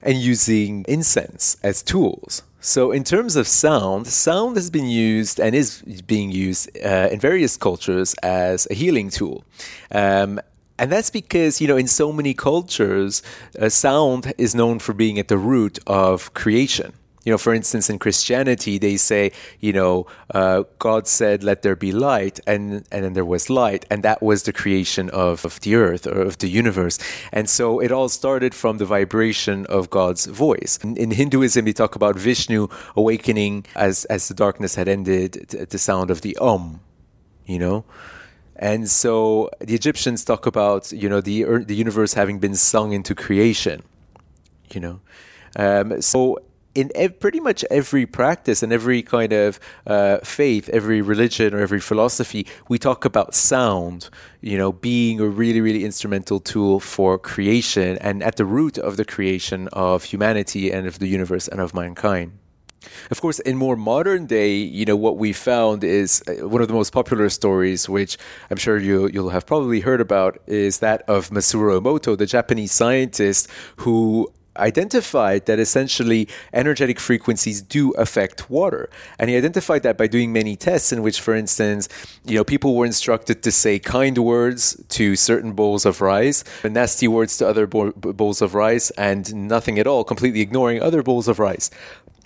and 0.00 0.16
using 0.18 0.84
incense 0.86 1.56
as 1.62 1.82
tools. 1.82 2.42
So, 2.66 2.92
in 2.92 3.04
terms 3.04 3.36
of 3.36 3.46
sound, 3.46 4.06
sound 4.06 4.56
has 4.56 4.70
been 4.70 4.88
used 4.88 5.38
and 5.38 5.54
is 5.54 5.82
being 6.06 6.32
used 6.32 6.70
uh, 6.82 7.10
in 7.12 7.20
various 7.20 7.58
cultures 7.58 8.14
as 8.22 8.66
a 8.70 8.74
healing 8.74 9.10
tool. 9.10 9.44
Um, 9.90 10.40
and 10.78 10.90
that's 10.90 11.10
because, 11.10 11.60
you 11.60 11.68
know, 11.68 11.76
in 11.76 11.86
so 11.86 12.10
many 12.10 12.32
cultures, 12.32 13.22
uh, 13.60 13.68
sound 13.68 14.32
is 14.38 14.54
known 14.54 14.78
for 14.78 14.94
being 14.94 15.18
at 15.18 15.28
the 15.28 15.36
root 15.36 15.78
of 15.86 16.32
creation 16.32 16.94
you 17.24 17.32
know, 17.32 17.38
for 17.38 17.54
instance, 17.54 17.88
in 17.88 17.98
Christianity, 17.98 18.78
they 18.78 18.96
say, 18.96 19.32
you 19.58 19.72
know, 19.72 20.06
uh, 20.34 20.64
God 20.78 21.06
said, 21.08 21.42
"Let 21.42 21.62
there 21.62 21.74
be 21.74 21.90
light," 21.90 22.38
and 22.46 22.84
and 22.92 23.04
then 23.04 23.14
there 23.14 23.24
was 23.24 23.48
light, 23.48 23.86
and 23.90 24.02
that 24.02 24.22
was 24.22 24.42
the 24.42 24.52
creation 24.52 25.08
of, 25.10 25.44
of 25.44 25.60
the 25.60 25.74
earth 25.74 26.06
or 26.06 26.20
of 26.20 26.38
the 26.38 26.48
universe. 26.48 26.98
And 27.32 27.48
so 27.48 27.80
it 27.80 27.90
all 27.90 28.08
started 28.08 28.54
from 28.54 28.78
the 28.78 28.84
vibration 28.84 29.66
of 29.66 29.88
God's 29.88 30.26
voice. 30.26 30.78
In, 30.82 30.96
in 30.96 31.10
Hinduism, 31.10 31.64
they 31.64 31.72
talk 31.72 31.96
about 31.96 32.16
Vishnu 32.16 32.68
awakening 32.94 33.64
as 33.74 34.04
as 34.06 34.28
the 34.28 34.34
darkness 34.34 34.74
had 34.74 34.88
ended, 34.88 35.48
the 35.70 35.78
sound 35.78 36.10
of 36.10 36.20
the 36.20 36.36
Om, 36.36 36.80
you 37.46 37.58
know. 37.58 37.84
And 38.56 38.88
so 38.88 39.50
the 39.60 39.74
Egyptians 39.74 40.24
talk 40.24 40.46
about, 40.46 40.92
you 40.92 41.08
know, 41.08 41.20
the 41.20 41.64
the 41.64 41.74
universe 41.74 42.12
having 42.14 42.38
been 42.38 42.54
sung 42.54 42.92
into 42.92 43.14
creation, 43.14 43.82
you 44.72 44.80
know. 44.80 45.00
Um, 45.56 46.02
so 46.02 46.38
in 46.74 46.90
ev- 46.94 47.18
pretty 47.20 47.40
much 47.40 47.64
every 47.70 48.06
practice 48.06 48.62
and 48.62 48.72
every 48.72 49.02
kind 49.02 49.32
of 49.32 49.60
uh, 49.86 50.18
faith, 50.18 50.68
every 50.70 51.00
religion 51.00 51.54
or 51.54 51.60
every 51.60 51.80
philosophy, 51.80 52.46
we 52.68 52.78
talk 52.78 53.04
about 53.04 53.34
sound, 53.34 54.10
you 54.40 54.58
know, 54.58 54.72
being 54.72 55.20
a 55.20 55.26
really, 55.26 55.60
really 55.60 55.84
instrumental 55.84 56.40
tool 56.40 56.80
for 56.80 57.18
creation 57.18 57.96
and 58.00 58.22
at 58.22 58.36
the 58.36 58.44
root 58.44 58.78
of 58.78 58.96
the 58.96 59.04
creation 59.04 59.68
of 59.72 60.04
humanity 60.04 60.72
and 60.72 60.86
of 60.86 60.98
the 60.98 61.06
universe 61.06 61.48
and 61.48 61.60
of 61.60 61.74
mankind. 61.74 62.32
Of 63.10 63.20
course, 63.20 63.38
in 63.40 63.56
more 63.56 63.76
modern 63.76 64.26
day, 64.26 64.56
you 64.56 64.84
know, 64.84 64.96
what 64.96 65.16
we 65.16 65.32
found 65.32 65.84
is 65.84 66.22
uh, 66.28 66.46
one 66.46 66.60
of 66.60 66.68
the 66.68 66.74
most 66.74 66.92
popular 66.92 67.28
stories, 67.30 67.88
which 67.88 68.18
I'm 68.50 68.58
sure 68.58 68.78
you, 68.78 69.08
you'll 69.08 69.30
have 69.30 69.46
probably 69.46 69.80
heard 69.80 70.00
about, 70.00 70.38
is 70.46 70.78
that 70.78 71.02
of 71.08 71.30
Masaru 71.30 71.80
Emoto, 71.80 72.16
the 72.16 72.26
Japanese 72.26 72.72
scientist 72.72 73.48
who 73.76 74.30
identified 74.56 75.46
that 75.46 75.58
essentially 75.58 76.28
energetic 76.52 77.00
frequencies 77.00 77.60
do 77.62 77.90
affect 77.92 78.50
water. 78.50 78.88
And 79.18 79.30
he 79.30 79.36
identified 79.36 79.82
that 79.82 79.98
by 79.98 80.06
doing 80.06 80.32
many 80.32 80.56
tests 80.56 80.92
in 80.92 81.02
which, 81.02 81.20
for 81.20 81.34
instance, 81.34 81.88
you 82.24 82.36
know, 82.36 82.44
people 82.44 82.76
were 82.76 82.86
instructed 82.86 83.42
to 83.42 83.52
say 83.52 83.78
kind 83.78 84.18
words 84.18 84.82
to 84.90 85.16
certain 85.16 85.52
bowls 85.52 85.84
of 85.86 86.00
rice, 86.00 86.44
nasty 86.64 87.08
words 87.08 87.36
to 87.38 87.48
other 87.48 87.66
bowls 87.66 88.42
of 88.42 88.54
rice, 88.54 88.90
and 88.92 89.34
nothing 89.34 89.78
at 89.78 89.86
all, 89.86 90.04
completely 90.04 90.40
ignoring 90.40 90.80
other 90.80 91.02
bowls 91.02 91.28
of 91.28 91.38
rice. 91.38 91.70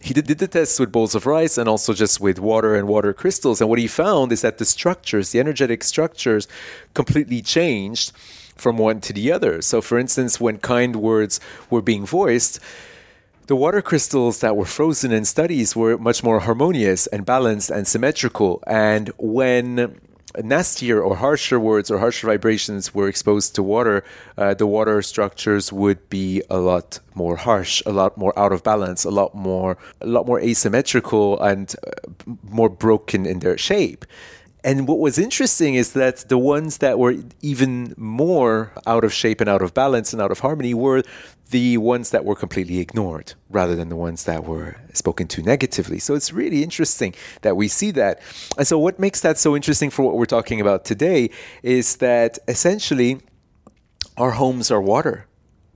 He 0.01 0.15
did, 0.15 0.29
did 0.29 0.39
the 0.39 0.47
tests 0.47 0.79
with 0.79 0.93
bowls 0.93 1.17
of 1.17 1.27
rice 1.27 1.59
and 1.59 1.69
also 1.69 1.93
just 1.93 2.21
with 2.21 2.39
water 2.39 2.77
and 2.77 2.87
water 2.87 3.13
crystals. 3.13 3.61
And 3.61 3.69
what 3.69 3.81
he 3.81 3.89
found 3.89 4.31
is 4.31 4.43
that 4.43 4.59
the 4.59 4.65
structures, 4.65 5.33
the 5.33 5.41
energetic 5.41 5.83
structures, 5.83 6.47
completely 6.95 7.43
changed 7.43 8.13
from 8.59 8.77
one 8.77 9.01
to 9.01 9.13
the 9.13 9.33
other. 9.33 9.63
So, 9.63 9.81
for 9.81 9.99
instance, 9.99 10.41
when 10.41 10.59
kind 10.59 10.97
words 10.97 11.41
were 11.71 11.83
being 11.83 12.05
voiced, 12.05 12.61
the 13.47 13.57
water 13.57 13.81
crystals 13.81 14.41
that 14.41 14.57
were 14.57 14.67
frozen 14.67 15.11
in 15.11 15.25
studies 15.25 15.75
were 15.75 15.97
much 15.97 16.23
more 16.23 16.41
harmonious 16.41 17.07
and 17.07 17.25
balanced 17.25 17.71
and 17.71 17.89
symmetrical. 17.89 18.63
And 18.67 19.11
when 19.17 19.99
nastier 20.43 21.01
or 21.01 21.17
harsher 21.17 21.59
words 21.59 21.91
or 21.91 21.99
harsher 21.99 22.27
vibrations 22.27 22.95
were 22.95 23.09
exposed 23.09 23.55
to 23.55 23.63
water, 23.63 24.05
uh, 24.37 24.53
the 24.55 24.67
water 24.67 25.01
structures 25.01 25.73
would 25.73 26.11
be 26.11 26.43
a 26.51 26.59
lot 26.59 27.01
more 27.15 27.37
harsh, 27.37 27.83
a 27.87 27.93
lot 27.93 28.19
more 28.19 28.39
out 28.39 28.53
of 28.53 28.63
balance, 28.63 29.05
a 29.05 29.11
lot 29.11 29.35
more, 29.35 29.79
a 30.01 30.07
lot 30.07 30.27
more 30.27 30.41
asymmetrical 30.41 31.41
and 31.41 31.75
uh, 31.87 32.33
more 32.43 32.69
broken 32.69 33.25
in 33.25 33.39
their 33.39 33.57
shape. 33.57 34.05
And 34.65 34.89
what 34.89 34.99
was 34.99 35.19
interesting 35.19 35.75
is 35.75 35.93
that 35.93 36.29
the 36.29 36.39
ones 36.39 36.79
that 36.79 36.99
were 36.99 37.15
even 37.41 37.95
more 37.97 38.73
out 38.87 39.05
of 39.05 39.13
shape 39.13 39.41
and 39.41 39.49
out 39.49 39.63
of 39.63 39.73
balance 39.73 40.13
and 40.13 40.21
out 40.21 40.33
of 40.33 40.41
harmony 40.41 40.75
were 40.75 41.03
the 41.51 41.79
ones 41.79 42.11
that 42.11 42.25
were 42.25 42.35
completely 42.35 42.79
ignored 42.79 43.35
rather 43.49 43.77
than 43.77 43.89
the 43.89 43.97
ones 43.97 44.25
that 44.25 44.45
were 44.45 44.77
spoken 44.93 45.29
to 45.29 45.43
negatively. 45.43 45.99
So 45.99 46.15
it's 46.15 46.33
really 46.33 46.63
interesting 46.63 47.15
that 47.43 47.57
we 47.57 47.69
see 47.69 47.93
that. 47.93 48.21
And 48.59 48.67
so, 48.67 48.79
what 48.79 48.99
makes 48.99 49.21
that 49.21 49.39
so 49.39 49.55
interesting 49.55 49.91
for 49.91 50.03
what 50.03 50.17
we're 50.17 50.27
talking 50.27 50.61
about 50.61 50.85
today 50.85 51.31
is 51.63 51.97
that 51.97 52.39
essentially 52.49 53.21
our 54.17 54.33
homes 54.33 54.71
are 54.71 54.81
water. 54.81 55.27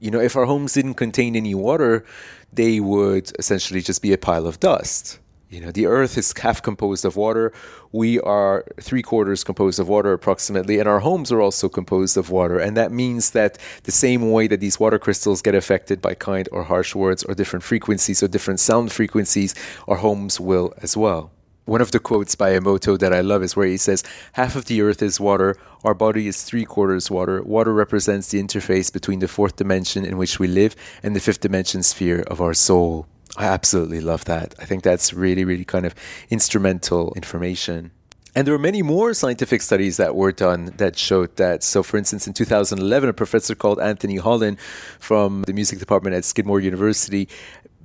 You 0.01 0.11
know, 0.11 0.21
if 0.21 0.37
our 0.37 0.47
homes 0.47 0.73
didn't 0.73 0.95
contain 0.95 1.37
any 1.37 1.55
water, 1.55 2.05
they 2.53 2.81
would 2.81 3.31
essentially 3.39 3.81
just 3.81 4.03
be 4.03 4.13
a 4.13 4.19
pile 4.19 4.49
of 4.49 4.59
dust 4.59 5.21
You 5.53 5.61
know, 5.61 5.71
the 5.71 5.85
earth 5.85 6.17
is 6.17 6.33
half 6.39 6.63
composed 6.63 7.05
of 7.05 7.15
water. 7.15 7.53
We 7.93 8.19
are 8.21 8.65
three 8.81 9.03
quarters 9.03 9.45
composed 9.45 9.79
of 9.79 9.87
water 9.87 10.15
approximately, 10.15 10.79
and 10.79 10.89
our 10.89 11.01
homes 11.01 11.31
are 11.31 11.43
also 11.43 11.69
composed 11.69 12.17
of 12.17 12.31
water. 12.31 12.59
And 12.59 12.75
that 12.79 12.91
means 12.91 13.33
that 13.33 13.59
the 13.83 13.93
same 13.93 14.31
way 14.31 14.47
that 14.47 14.61
these 14.61 14.81
water 14.81 14.99
crystals 14.99 15.43
get 15.43 15.55
affected 15.55 16.01
by 16.01 16.15
kind 16.15 16.49
or 16.53 16.65
harsh 16.65 16.95
words 16.95 17.23
or 17.25 17.35
different 17.35 17.65
frequencies 17.65 18.23
or 18.23 18.29
different 18.29 18.61
sound 18.61 18.93
frequencies, 18.93 19.55
our 19.87 19.97
homes 19.97 20.41
will 20.41 20.73
as 20.81 20.97
well. 20.97 21.31
One 21.67 21.83
of 21.83 21.91
the 21.91 22.01
quotes 22.01 22.35
by 22.35 22.53
Emoto 22.53 22.99
that 22.99 23.13
I 23.13 23.21
love 23.21 23.43
is 23.43 23.55
where 23.55 23.67
he 23.67 23.77
says, 23.77 24.03
Half 24.33 24.57
of 24.57 24.65
the 24.65 24.81
earth 24.81 25.03
is 25.03 25.21
water, 25.21 25.59
our 25.85 25.95
body 25.95 26.29
is 26.29 26.43
three 26.43 26.65
quarters 26.65 27.11
water. 27.11 27.43
Water 27.43 27.75
represents 27.75 28.29
the 28.29 28.43
interface 28.43 28.91
between 28.91 29.19
the 29.19 29.29
fourth 29.29 29.57
dimension 29.57 30.07
in 30.07 30.17
which 30.17 30.39
we 30.39 30.49
live 30.49 30.75
and 31.03 31.15
the 31.15 31.21
fifth 31.21 31.41
dimension 31.41 31.83
sphere 31.83 32.23
of 32.23 32.41
our 32.41 32.55
soul. 32.55 33.07
I 33.37 33.47
absolutely 33.47 34.01
love 34.01 34.25
that. 34.27 34.55
I 34.59 34.65
think 34.65 34.83
that's 34.83 35.13
really, 35.13 35.45
really 35.45 35.65
kind 35.65 35.87
of 35.87 35.95
instrumental 36.31 37.13
information. 37.15 37.91
And 38.35 38.47
there 38.47 38.55
were 38.55 38.59
many 38.59 38.81
more 38.83 39.13
scientific 39.13 39.61
studies 39.61 39.99
that 39.99 40.15
were 40.15 40.33
done 40.33 40.73
that 40.79 40.97
showed 40.97 41.37
that. 41.37 41.63
So, 41.63 41.83
for 41.83 41.99
instance, 41.99 42.27
in 42.27 42.33
2011, 42.33 43.09
a 43.09 43.13
professor 43.13 43.55
called 43.55 43.79
Anthony 43.79 44.17
Holland 44.17 44.59
from 44.99 45.43
the 45.43 45.53
music 45.53 45.79
department 45.79 46.17
at 46.17 46.25
Skidmore 46.25 46.61
University 46.61 47.29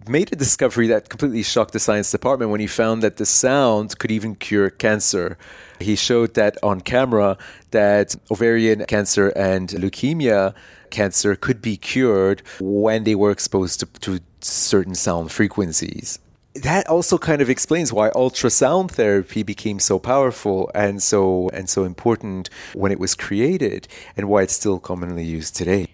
made 0.08 0.32
a 0.32 0.36
discovery 0.36 0.88
that 0.88 1.10
completely 1.10 1.44
shocked 1.44 1.74
the 1.74 1.80
science 1.80 2.10
department 2.12 2.50
when 2.52 2.62
he 2.62 2.68
found 2.68 3.04
that 3.04 3.18
the 3.18 3.26
sound 3.26 3.98
could 4.00 4.12
even 4.12 4.36
cure 4.36 4.70
cancer. 4.70 5.38
He 5.80 5.96
showed 5.96 6.34
that 6.36 6.58
on 6.64 6.82
camera 6.82 7.38
that 7.72 8.16
ovarian 8.32 8.86
cancer 8.86 9.30
and 9.30 9.70
leukemia 9.70 10.54
cancer 10.90 11.36
could 11.36 11.62
be 11.62 11.78
cured 11.78 12.42
when 12.60 13.04
they 13.04 13.16
were 13.16 13.32
exposed 13.32 13.80
to, 13.80 13.86
to 14.02 14.20
certain 14.42 14.96
sound 14.96 15.32
frequencies. 15.32 16.20
That 16.56 16.88
also 16.88 17.18
kind 17.18 17.42
of 17.42 17.50
explains 17.50 17.94
why 17.94 18.10
ultrasound 18.10 18.92
therapy 18.92 19.44
became 19.44 19.80
so 19.80 20.00
powerful 20.00 20.72
and 20.74 21.04
so 21.04 21.50
and 21.54 21.70
so 21.70 21.84
important 21.84 22.50
when 22.74 22.92
it 22.92 23.00
was 23.00 23.14
created 23.14 23.88
and 24.16 24.28
why 24.28 24.42
it's 24.42 24.54
still 24.54 24.80
commonly 24.80 25.24
used 25.24 25.56
today. 25.56 25.88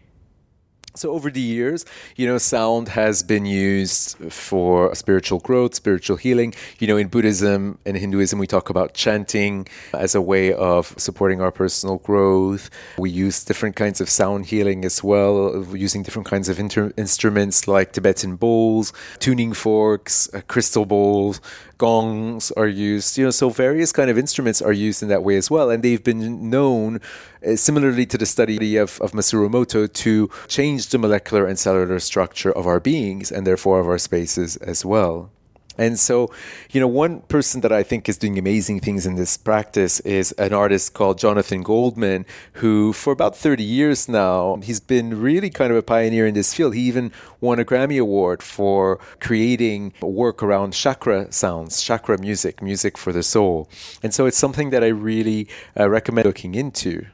So 0.96 1.12
over 1.12 1.32
the 1.32 1.42
years, 1.42 1.86
you 2.16 2.28
know, 2.28 2.38
sound 2.38 2.90
has 2.90 3.24
been 3.24 3.48
used 3.48 4.16
for 4.32 4.94
spiritual 4.94 5.40
growth, 5.40 5.74
spiritual 5.74 6.18
healing. 6.18 6.54
You 6.78 6.86
know, 6.86 6.98
in 6.98 7.08
Buddhism 7.08 7.80
and 7.84 7.98
Hinduism, 7.98 8.38
we 8.38 8.46
talk 8.46 8.70
about 8.70 8.94
chanting 8.94 9.68
as 9.94 10.14
a 10.14 10.22
way 10.22 10.54
of 10.54 10.94
supporting 10.98 11.42
our 11.42 11.52
personal 11.52 11.98
growth. 11.98 12.70
We 13.00 13.10
use 13.10 13.44
different 13.44 13.76
kinds 13.76 14.02
of 14.02 14.10
sound 14.10 14.46
healing 14.46 14.86
as 14.86 15.04
well, 15.04 15.66
using 15.74 16.04
different 16.04 16.28
kinds 16.28 16.48
of 16.48 16.60
inter- 16.60 16.94
instruments 16.96 17.68
like 17.68 17.94
Tibetan 17.94 18.36
bowls, 18.36 18.94
tuning 19.18 19.54
forks, 19.54 20.30
uh, 20.32 20.42
crystal 20.48 20.86
bowls, 20.86 21.42
gongs 21.80 22.52
are 22.52 22.68
used. 22.68 23.18
You 23.18 23.26
know, 23.26 23.32
so 23.32 23.50
various 23.50 23.92
kind 23.92 24.10
of 24.10 24.18
instruments 24.18 24.62
are 24.62 24.72
used 24.72 25.02
in 25.02 25.10
that 25.10 25.24
way 25.24 25.38
as 25.38 25.50
well, 25.50 25.70
and 25.70 25.82
they've 25.84 26.04
been 26.04 26.50
known, 26.50 27.02
uh, 27.46 27.56
similarly 27.56 28.06
to 28.08 28.18
the 28.18 28.26
study 28.26 28.78
of, 28.78 29.00
of 29.02 29.12
Masaru 29.12 29.50
Emoto, 29.50 29.92
to 29.92 30.30
change 30.48 30.90
the 30.90 30.98
molecular 30.98 31.46
and 31.46 31.58
cellular 31.58 32.00
structure 32.00 32.52
of 32.52 32.68
our 32.68 32.80
beings 32.80 33.32
and 33.32 33.46
therefore 33.46 33.80
of 33.80 33.88
our 33.88 33.98
spaces 33.98 34.58
as 34.58 34.86
well. 34.86 35.32
And 35.78 36.00
so, 36.00 36.32
you 36.72 36.80
know, 36.80 36.88
one 36.88 37.22
person 37.22 37.62
that 37.62 37.72
I 37.72 37.82
think 37.82 38.08
is 38.08 38.18
doing 38.18 38.38
amazing 38.38 38.80
things 38.80 39.08
in 39.08 39.16
this 39.16 39.38
practice 39.38 40.00
is 40.02 40.32
an 40.34 40.54
artist 40.54 40.94
called 40.94 41.18
Jonathan 41.18 41.64
Goldman, 41.64 42.26
who 42.54 42.94
for 42.94 43.12
about 43.12 43.36
30 43.36 43.64
years 43.64 44.08
now, 44.08 44.58
he's 44.58 44.80
been 44.80 45.20
really 45.20 45.50
kind 45.50 45.72
of 45.72 45.78
a 45.78 45.82
pioneer 45.82 46.28
in 46.28 46.36
this 46.36 46.54
field. 46.54 46.76
He 46.76 46.82
even 46.82 47.12
won 47.42 47.60
a 47.60 47.66
Grammy 47.66 48.00
Award 48.00 48.44
for 48.44 49.00
creating 49.20 49.94
work 50.02 50.44
around 50.44 50.74
chakra 50.74 51.32
sounds, 51.32 51.82
chakra 51.82 52.20
music, 52.20 52.62
music 52.62 52.96
for 52.96 53.12
the 53.12 53.24
soul. 53.24 53.68
And 54.04 54.14
so 54.14 54.28
it's 54.28 54.38
something 54.38 54.70
that 54.70 54.84
I 54.84 54.88
really 54.88 55.48
uh, 55.80 55.90
recommend 55.90 56.28
looking 56.28 56.54
into 56.54 57.08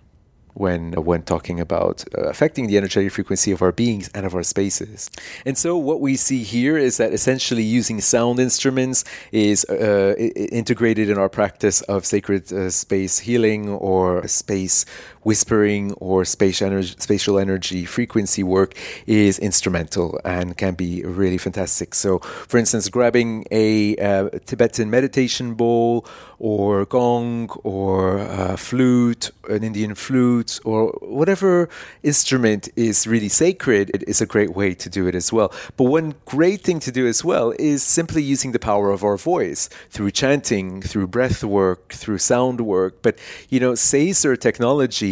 when 0.60 0.91
when 1.10 1.22
talking 1.24 1.60
about 1.60 2.04
uh, 2.17 2.24
affecting 2.24 2.67
the 2.67 2.78
energetic 2.78 3.12
frequency 3.13 3.52
of 3.52 3.62
our 3.62 3.72
beings 3.72 4.10
and 4.13 4.26
of 4.26 4.36
our 4.36 4.43
spaces. 4.43 5.10
And 5.45 5.58
so 5.58 5.78
what 5.78 6.02
we 6.02 6.15
see 6.17 6.43
here 6.43 6.78
is 6.78 6.98
that 6.98 7.13
essentially 7.13 7.63
using 7.63 8.02
sound 8.02 8.39
instruments 8.39 9.06
is 9.32 9.65
uh, 9.65 10.15
integrated 10.62 11.10
in 11.10 11.17
our 11.17 11.30
practice 11.30 11.82
of 11.84 12.06
sacred 12.06 12.52
uh, 12.52 12.69
space 12.69 13.19
healing 13.19 13.69
or 13.69 14.28
space 14.28 14.86
whispering 15.23 15.93
or 15.93 16.25
spatial 16.25 16.67
energy, 16.67 16.95
spatial 16.99 17.39
energy 17.39 17.86
frequency 17.86 18.43
work 18.43 18.73
is 19.05 19.39
instrumental 19.39 20.19
and 20.23 20.58
can 20.58 20.75
be 20.75 21.03
really 21.03 21.38
fantastic. 21.38 21.93
So, 21.95 22.19
for 22.19 22.58
instance, 22.58 22.89
grabbing 22.89 23.45
a 23.51 23.97
uh, 23.97 24.29
Tibetan 24.45 24.89
meditation 24.89 25.53
bowl 25.53 26.05
or 26.39 26.86
gong 26.86 27.49
or 27.63 28.55
flute, 28.58 29.32
an 29.49 29.63
Indian 29.63 29.93
flute, 29.95 30.60
or 30.63 30.88
whatever 31.01 31.67
instrument 32.01 32.69
is 32.75 33.05
really 33.05 33.27
sacred, 33.27 33.91
it 33.93 34.03
is 34.08 34.21
a 34.21 34.25
great 34.25 34.53
way 34.55 34.73
to 34.73 34.89
do 34.89 35.08
it 35.08 35.15
as 35.15 35.34
well. 35.34 35.51
But 35.75 35.86
one 35.86 36.15
great 36.25 36.62
thing 36.62 36.79
to 36.82 36.91
do 36.91 37.05
as 37.08 37.25
well 37.25 37.53
is 37.60 37.84
simply 37.84 38.23
using 38.23 38.53
the 38.53 38.60
power 38.60 38.89
of 38.91 39.03
our 39.03 39.17
voice 39.17 39.69
through 39.89 40.12
chanting, 40.12 40.82
through 40.82 41.08
breath 41.08 41.43
work, 41.43 41.93
through 41.93 42.19
sound 42.19 42.62
work. 42.62 43.01
But, 43.01 43.19
you 43.49 43.60
know, 43.60 43.73
Saser 43.73 44.39
technology 44.39 45.09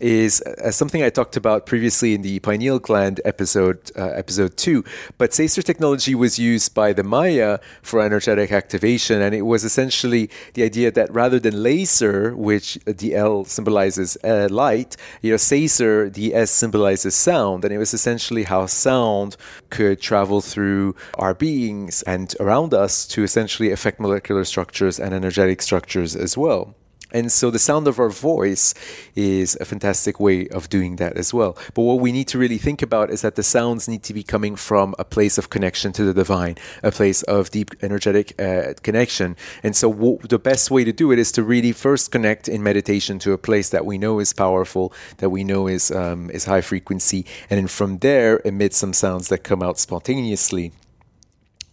is 0.00 0.42
uh, 0.42 0.70
something 0.70 1.02
I 1.02 1.10
talked 1.10 1.36
about 1.36 1.66
previously 1.66 2.14
in 2.14 2.22
the 2.22 2.38
pineal 2.40 2.78
gland 2.78 3.20
episode, 3.24 3.80
uh, 3.96 4.22
episode 4.22 4.56
two. 4.56 4.84
But 5.18 5.30
Saser 5.30 5.62
technology 5.62 6.14
was 6.14 6.38
used 6.38 6.74
by 6.74 6.92
the 6.92 7.02
Maya 7.02 7.58
for 7.82 8.00
energetic 8.02 8.52
activation, 8.52 9.22
and 9.22 9.34
it 9.34 9.42
was 9.42 9.64
essentially 9.64 10.28
the 10.54 10.62
idea 10.64 10.90
that 10.90 11.12
rather 11.12 11.38
than 11.38 11.62
laser, 11.62 12.36
which 12.36 12.78
the 12.84 13.14
L 13.14 13.44
symbolizes 13.44 14.16
uh, 14.22 14.48
light, 14.50 14.96
you 15.22 15.30
know, 15.30 15.36
Saser, 15.38 16.12
the 16.12 16.34
S 16.34 16.50
symbolizes 16.50 17.14
sound, 17.14 17.64
and 17.64 17.72
it 17.72 17.78
was 17.78 17.94
essentially 17.94 18.44
how 18.44 18.66
sound 18.66 19.36
could 19.70 20.00
travel 20.00 20.40
through 20.40 20.94
our 21.14 21.34
beings 21.34 22.02
and 22.02 22.34
around 22.40 22.74
us 22.74 23.06
to 23.06 23.22
essentially 23.22 23.70
affect 23.72 23.98
molecular 24.00 24.44
structures 24.44 25.00
and 25.00 25.14
energetic 25.14 25.62
structures 25.62 26.14
as 26.14 26.36
well. 26.36 26.74
And 27.12 27.30
so 27.30 27.50
the 27.50 27.58
sound 27.58 27.86
of 27.86 28.00
our 28.00 28.10
voice 28.10 28.74
is 29.14 29.56
a 29.60 29.64
fantastic 29.64 30.18
way 30.18 30.48
of 30.48 30.68
doing 30.68 30.96
that 30.96 31.16
as 31.16 31.32
well. 31.32 31.56
But 31.72 31.82
what 31.82 32.00
we 32.00 32.10
need 32.10 32.26
to 32.28 32.38
really 32.38 32.58
think 32.58 32.82
about 32.82 33.10
is 33.10 33.22
that 33.22 33.36
the 33.36 33.44
sounds 33.44 33.86
need 33.86 34.02
to 34.04 34.14
be 34.14 34.24
coming 34.24 34.56
from 34.56 34.94
a 34.98 35.04
place 35.04 35.38
of 35.38 35.48
connection 35.48 35.92
to 35.92 36.04
the 36.04 36.12
divine, 36.12 36.56
a 36.82 36.90
place 36.90 37.22
of 37.22 37.50
deep 37.50 37.70
energetic 37.80 38.38
uh, 38.40 38.74
connection. 38.82 39.36
And 39.62 39.76
so 39.76 40.18
the 40.28 40.38
best 40.38 40.70
way 40.70 40.82
to 40.82 40.92
do 40.92 41.12
it 41.12 41.18
is 41.18 41.30
to 41.32 41.44
really 41.44 41.72
first 41.72 42.10
connect 42.10 42.48
in 42.48 42.62
meditation 42.62 43.20
to 43.20 43.32
a 43.32 43.38
place 43.38 43.70
that 43.70 43.86
we 43.86 43.98
know 43.98 44.18
is 44.18 44.32
powerful, 44.32 44.92
that 45.18 45.30
we 45.30 45.44
know 45.44 45.68
is 45.68 45.90
um, 45.92 46.28
is 46.30 46.46
high 46.46 46.60
frequency, 46.60 47.24
and 47.48 47.58
then 47.58 47.68
from 47.68 47.98
there 47.98 48.40
emit 48.44 48.74
some 48.74 48.92
sounds 48.92 49.28
that 49.28 49.44
come 49.44 49.62
out 49.62 49.78
spontaneously 49.78 50.72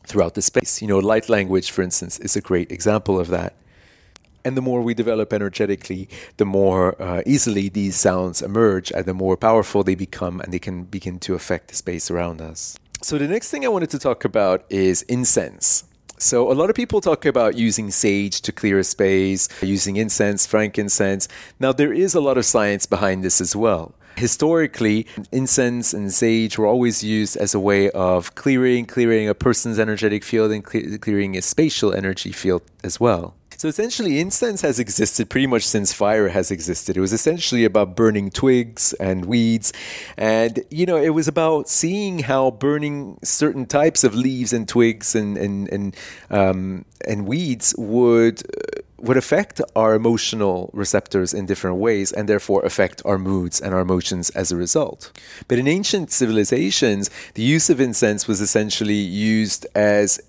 throughout 0.06 0.36
the 0.36 0.42
space. 0.42 0.82
You 0.82 0.88
know, 0.88 1.00
light 1.00 1.28
language, 1.28 1.72
for 1.72 1.82
instance, 1.82 2.20
is 2.20 2.36
a 2.36 2.42
great 2.42 2.72
example 2.72 3.20
of 3.20 3.30
that. 3.30 3.56
And 4.46 4.58
the 4.58 4.62
more 4.62 4.82
we 4.82 4.94
develop 4.94 5.32
energetically, 5.32 6.10
the 6.38 6.46
more 6.46 7.02
uh, 7.02 7.22
easily 7.26 7.70
these 7.70 7.96
sounds 7.96 8.42
emerge 8.42 8.92
and 8.92 9.06
the 9.06 9.14
more 9.14 9.38
powerful 9.38 9.84
they 9.84 9.96
become 9.96 10.42
and 10.42 10.52
they 10.52 10.60
can 10.60 10.84
begin 10.84 11.20
to 11.20 11.34
affect 11.34 11.70
the 11.70 11.76
space 11.76 12.12
around 12.12 12.42
us. 12.42 12.78
So, 13.02 13.18
the 13.18 13.28
next 13.28 13.52
thing 13.52 13.66
I 13.66 13.70
wanted 13.70 13.90
to 13.92 14.00
talk 14.00 14.24
about 14.24 14.66
is 14.70 15.02
incense. 15.04 15.84
So, 16.18 16.50
a 16.50 16.54
lot 16.54 16.70
of 16.70 16.76
people 16.76 17.02
talk 17.02 17.26
about 17.26 17.58
using 17.58 17.92
sage 17.92 18.42
to 18.42 18.52
clear 18.54 18.80
a 18.80 18.84
space, 18.84 19.50
using 19.62 19.98
incense, 19.98 20.48
frankincense. 20.48 21.28
Now, 21.60 21.74
there 21.74 21.92
is 21.92 22.16
a 22.16 22.22
lot 22.22 22.38
of 22.38 22.46
science 22.46 22.86
behind 22.86 23.24
this 23.24 23.42
as 23.42 23.56
well. 23.56 23.94
Historically, 24.16 25.08
incense 25.32 25.94
and 25.94 26.14
sage 26.14 26.58
were 26.58 26.68
always 26.68 27.04
used 27.04 27.36
as 27.36 27.54
a 27.54 27.60
way 27.60 27.90
of 27.92 28.36
clearing, 28.36 28.86
clearing 28.86 29.28
a 29.28 29.34
person's 29.34 29.80
energetic 29.80 30.24
field 30.24 30.52
and 30.52 30.64
clearing 30.64 31.36
a 31.36 31.42
spatial 31.42 31.94
energy 31.94 32.32
field 32.32 32.62
as 32.84 33.00
well. 33.00 33.36
So 33.64 33.70
essentially, 33.70 34.20
incense 34.20 34.60
has 34.60 34.78
existed 34.78 35.30
pretty 35.30 35.48
much 35.48 35.66
since 35.66 35.94
fire 35.94 36.28
has 36.28 36.52
existed. 36.52 36.98
It 36.98 37.00
was 37.00 37.14
essentially 37.14 37.64
about 37.64 37.96
burning 37.96 38.30
twigs 38.30 38.92
and 39.00 39.24
weeds. 39.24 39.72
And, 40.18 40.66
you 40.70 40.86
know, 40.86 40.98
it 40.98 41.12
was 41.12 41.30
about 41.30 41.70
seeing 41.70 42.20
how 42.20 42.52
burning 42.52 43.20
certain 43.24 43.66
types 43.66 44.04
of 44.04 44.16
leaves 44.16 44.52
and 44.52 44.68
twigs 44.68 45.16
and, 45.16 45.38
and, 45.38 45.70
and, 45.70 45.96
um, 46.30 46.84
and 47.08 47.26
weeds 47.26 47.74
would. 47.78 48.44
Uh, 48.44 48.82
would 48.98 49.18
affect 49.18 49.60
our 49.76 49.96
emotional 49.96 50.70
receptors 50.72 51.34
in 51.34 51.46
different 51.46 51.76
ways 51.76 52.14
and 52.14 52.30
therefore 52.30 52.64
affect 52.64 53.02
our 53.04 53.18
moods 53.18 53.60
and 53.60 53.74
our 53.74 53.82
emotions 53.82 54.30
as 54.30 54.50
a 54.50 54.56
result. 54.56 55.12
But 55.50 55.60
in 55.60 55.68
ancient 55.68 56.10
civilizations, 56.10 57.10
the 57.34 57.44
use 57.44 57.70
of 57.70 57.82
incense 57.82 58.30
was 58.30 58.40
essentially 58.40 58.94
used 58.94 59.68
as 59.76 60.22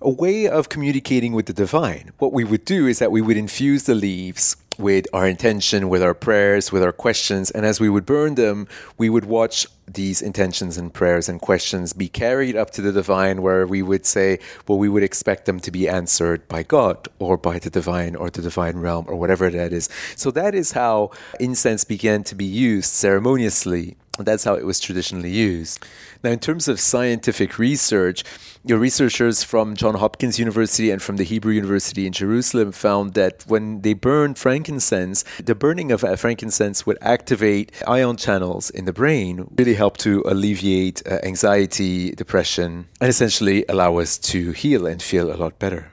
a 0.00 0.10
way 0.10 0.48
of 0.48 0.68
communicating 0.68 1.32
with 1.32 1.46
the 1.46 1.52
divine. 1.52 2.12
What 2.18 2.32
we 2.32 2.44
would 2.44 2.64
do 2.64 2.86
is 2.86 2.98
that 2.98 3.12
we 3.12 3.20
would 3.20 3.36
infuse 3.36 3.84
the 3.84 3.94
leaves 3.94 4.56
with 4.78 5.06
our 5.12 5.26
intention, 5.26 5.88
with 5.88 6.02
our 6.02 6.14
prayers, 6.14 6.72
with 6.72 6.82
our 6.82 6.92
questions, 6.92 7.50
and 7.50 7.64
as 7.64 7.80
we 7.80 7.88
would 7.88 8.06
burn 8.06 8.34
them, 8.34 8.66
we 8.98 9.08
would 9.08 9.24
watch 9.24 9.66
these 9.86 10.22
intentions 10.22 10.78
and 10.78 10.92
prayers 10.92 11.28
and 11.28 11.40
questions 11.40 11.92
be 11.92 12.08
carried 12.08 12.56
up 12.56 12.70
to 12.70 12.82
the 12.82 12.92
divine, 12.92 13.42
where 13.42 13.66
we 13.66 13.82
would 13.82 14.06
say, 14.06 14.38
well, 14.66 14.78
we 14.78 14.88
would 14.88 15.02
expect 15.02 15.46
them 15.46 15.60
to 15.60 15.70
be 15.70 15.88
answered 15.88 16.46
by 16.48 16.62
God 16.62 17.08
or 17.18 17.36
by 17.36 17.58
the 17.58 17.70
divine 17.70 18.16
or 18.16 18.30
the 18.30 18.42
divine 18.42 18.78
realm 18.78 19.06
or 19.08 19.16
whatever 19.16 19.50
that 19.50 19.72
is. 19.72 19.88
So 20.16 20.30
that 20.32 20.54
is 20.54 20.72
how 20.72 21.10
incense 21.40 21.84
began 21.84 22.24
to 22.24 22.34
be 22.34 22.44
used 22.44 22.90
ceremoniously 22.90 23.96
that's 24.18 24.44
how 24.44 24.54
it 24.54 24.64
was 24.64 24.78
traditionally 24.78 25.30
used. 25.30 25.84
Now, 26.22 26.30
in 26.30 26.38
terms 26.38 26.68
of 26.68 26.78
scientific 26.78 27.58
research, 27.58 28.22
your 28.64 28.78
researchers 28.78 29.42
from 29.42 29.74
Johns 29.74 29.98
Hopkins 29.98 30.38
University 30.38 30.90
and 30.90 31.02
from 31.02 31.16
the 31.16 31.24
Hebrew 31.24 31.52
University 31.52 32.06
in 32.06 32.12
Jerusalem 32.12 32.70
found 32.72 33.14
that 33.14 33.44
when 33.46 33.80
they 33.80 33.92
burned 33.92 34.38
frankincense, 34.38 35.24
the 35.42 35.54
burning 35.54 35.90
of 35.90 36.00
frankincense 36.18 36.86
would 36.86 36.98
activate 37.00 37.72
ion 37.86 38.16
channels 38.16 38.70
in 38.70 38.84
the 38.84 38.92
brain, 38.92 39.48
really 39.56 39.73
help 39.74 39.96
to 39.98 40.22
alleviate 40.26 41.06
uh, 41.06 41.18
anxiety, 41.22 42.12
depression, 42.12 42.88
and 43.00 43.08
essentially 43.08 43.64
allow 43.68 43.98
us 43.98 44.18
to 44.18 44.52
heal 44.52 44.86
and 44.86 45.02
feel 45.02 45.32
a 45.32 45.36
lot 45.36 45.58
better. 45.58 45.92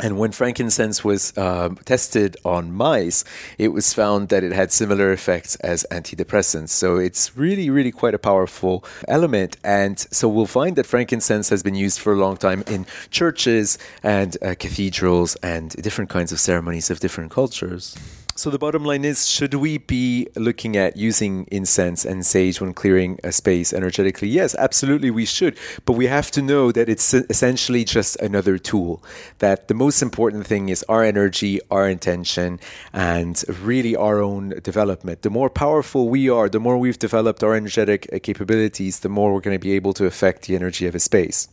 And 0.00 0.16
when 0.16 0.30
frankincense 0.30 1.02
was 1.02 1.36
uh, 1.36 1.70
tested 1.84 2.36
on 2.44 2.70
mice, 2.70 3.24
it 3.58 3.68
was 3.68 3.92
found 3.92 4.28
that 4.28 4.44
it 4.44 4.52
had 4.52 4.70
similar 4.70 5.10
effects 5.10 5.56
as 5.56 5.84
antidepressants. 5.90 6.68
So 6.68 6.98
it's 6.98 7.36
really, 7.36 7.68
really 7.68 7.90
quite 7.90 8.14
a 8.14 8.18
powerful 8.18 8.84
element. 9.08 9.56
And 9.64 9.98
so 9.98 10.28
we'll 10.28 10.46
find 10.46 10.76
that 10.76 10.86
frankincense 10.86 11.48
has 11.48 11.64
been 11.64 11.74
used 11.74 11.98
for 11.98 12.12
a 12.12 12.16
long 12.16 12.36
time 12.36 12.62
in 12.68 12.86
churches 13.10 13.76
and 14.04 14.36
uh, 14.40 14.54
cathedrals 14.54 15.34
and 15.36 15.70
different 15.70 16.10
kinds 16.10 16.30
of 16.30 16.38
ceremonies 16.38 16.90
of 16.90 17.00
different 17.00 17.32
cultures. 17.32 17.96
So 18.38 18.50
the 18.50 18.58
bottom 18.58 18.84
line 18.84 19.04
is 19.04 19.26
should 19.26 19.54
we 19.54 19.78
be 19.78 20.28
looking 20.36 20.76
at 20.76 20.96
using 20.96 21.48
incense 21.50 22.04
and 22.04 22.24
sage 22.24 22.60
when 22.60 22.72
clearing 22.72 23.18
a 23.24 23.32
space 23.32 23.72
energetically? 23.72 24.28
Yes, 24.28 24.54
absolutely 24.54 25.10
we 25.10 25.24
should. 25.24 25.58
But 25.84 25.94
we 25.94 26.06
have 26.06 26.30
to 26.30 26.40
know 26.40 26.70
that 26.70 26.88
it's 26.88 27.12
essentially 27.12 27.82
just 27.82 28.14
another 28.20 28.56
tool. 28.56 29.02
That 29.40 29.66
the 29.66 29.74
most 29.74 30.02
important 30.02 30.46
thing 30.46 30.68
is 30.68 30.84
our 30.88 31.02
energy, 31.02 31.58
our 31.68 31.88
intention, 31.88 32.60
and 32.92 33.42
really 33.60 33.96
our 33.96 34.20
own 34.22 34.50
development. 34.62 35.22
The 35.22 35.30
more 35.30 35.50
powerful 35.50 36.08
we 36.08 36.30
are, 36.30 36.48
the 36.48 36.60
more 36.60 36.78
we've 36.78 36.96
developed 36.96 37.42
our 37.42 37.56
energetic 37.56 38.08
uh, 38.12 38.20
capabilities, 38.22 39.00
the 39.00 39.08
more 39.08 39.34
we're 39.34 39.40
going 39.40 39.58
to 39.58 39.66
be 39.68 39.72
able 39.72 39.94
to 39.94 40.06
affect 40.06 40.42
the 40.42 40.54
energy 40.54 40.86
of 40.86 40.94
a 40.94 41.00
space 41.00 41.48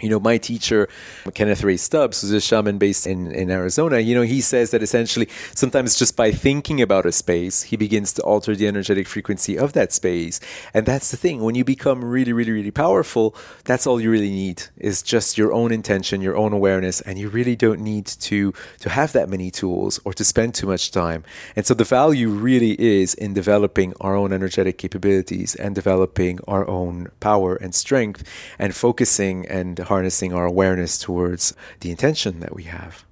you 0.00 0.08
know, 0.08 0.20
my 0.20 0.38
teacher, 0.38 0.88
Kenneth 1.34 1.62
Ray 1.62 1.76
Stubbs, 1.76 2.22
who's 2.22 2.32
a 2.32 2.40
shaman 2.40 2.78
based 2.78 3.06
in, 3.06 3.30
in 3.32 3.50
Arizona, 3.50 3.98
you 3.98 4.14
know, 4.14 4.22
he 4.22 4.40
says 4.40 4.70
that 4.70 4.82
essentially 4.82 5.28
sometimes 5.54 5.98
just 5.98 6.16
by 6.16 6.30
thinking 6.30 6.80
about 6.80 7.06
a 7.06 7.12
space, 7.12 7.64
he 7.64 7.76
begins 7.76 8.12
to 8.14 8.22
alter 8.22 8.54
the 8.56 8.66
energetic 8.66 9.06
frequency 9.06 9.58
of 9.58 9.72
that 9.74 9.92
space. 9.92 10.40
And 10.72 10.86
that's 10.86 11.10
the 11.10 11.16
thing. 11.16 11.42
When 11.42 11.54
you 11.54 11.64
become 11.64 12.04
really, 12.04 12.32
really, 12.32 12.52
really 12.52 12.70
powerful, 12.70 13.34
that's 13.64 13.86
all 13.86 14.00
you 14.00 14.10
really 14.10 14.30
need 14.30 14.62
is 14.76 15.02
just 15.02 15.36
your 15.36 15.52
own 15.52 15.72
intention, 15.72 16.20
your 16.20 16.36
own 16.36 16.52
awareness. 16.52 17.00
And 17.02 17.18
you 17.18 17.28
really 17.28 17.56
don't 17.56 17.80
need 17.80 18.06
to, 18.06 18.54
to 18.80 18.88
have 18.88 19.12
that 19.12 19.28
many 19.28 19.50
tools 19.50 20.00
or 20.04 20.14
to 20.14 20.24
spend 20.24 20.54
too 20.54 20.66
much 20.66 20.90
time. 20.90 21.24
And 21.56 21.66
so 21.66 21.74
the 21.74 21.84
value 21.84 22.30
really 22.30 22.80
is 22.80 23.14
in 23.14 23.34
developing 23.34 23.92
our 24.00 24.14
own 24.14 24.32
energetic 24.32 24.78
capabilities 24.78 25.54
and 25.56 25.74
developing 25.74 26.38
our 26.48 26.66
own 26.66 27.08
power 27.20 27.56
and 27.56 27.74
strength 27.74 28.24
and 28.58 28.74
focusing 28.74 29.46
and 29.46 29.79
harnessing 29.84 30.32
our 30.32 30.46
awareness 30.46 30.98
towards 30.98 31.54
the 31.80 31.90
intention 31.90 32.40
that 32.40 32.54
we 32.54 32.64
have. 32.64 33.04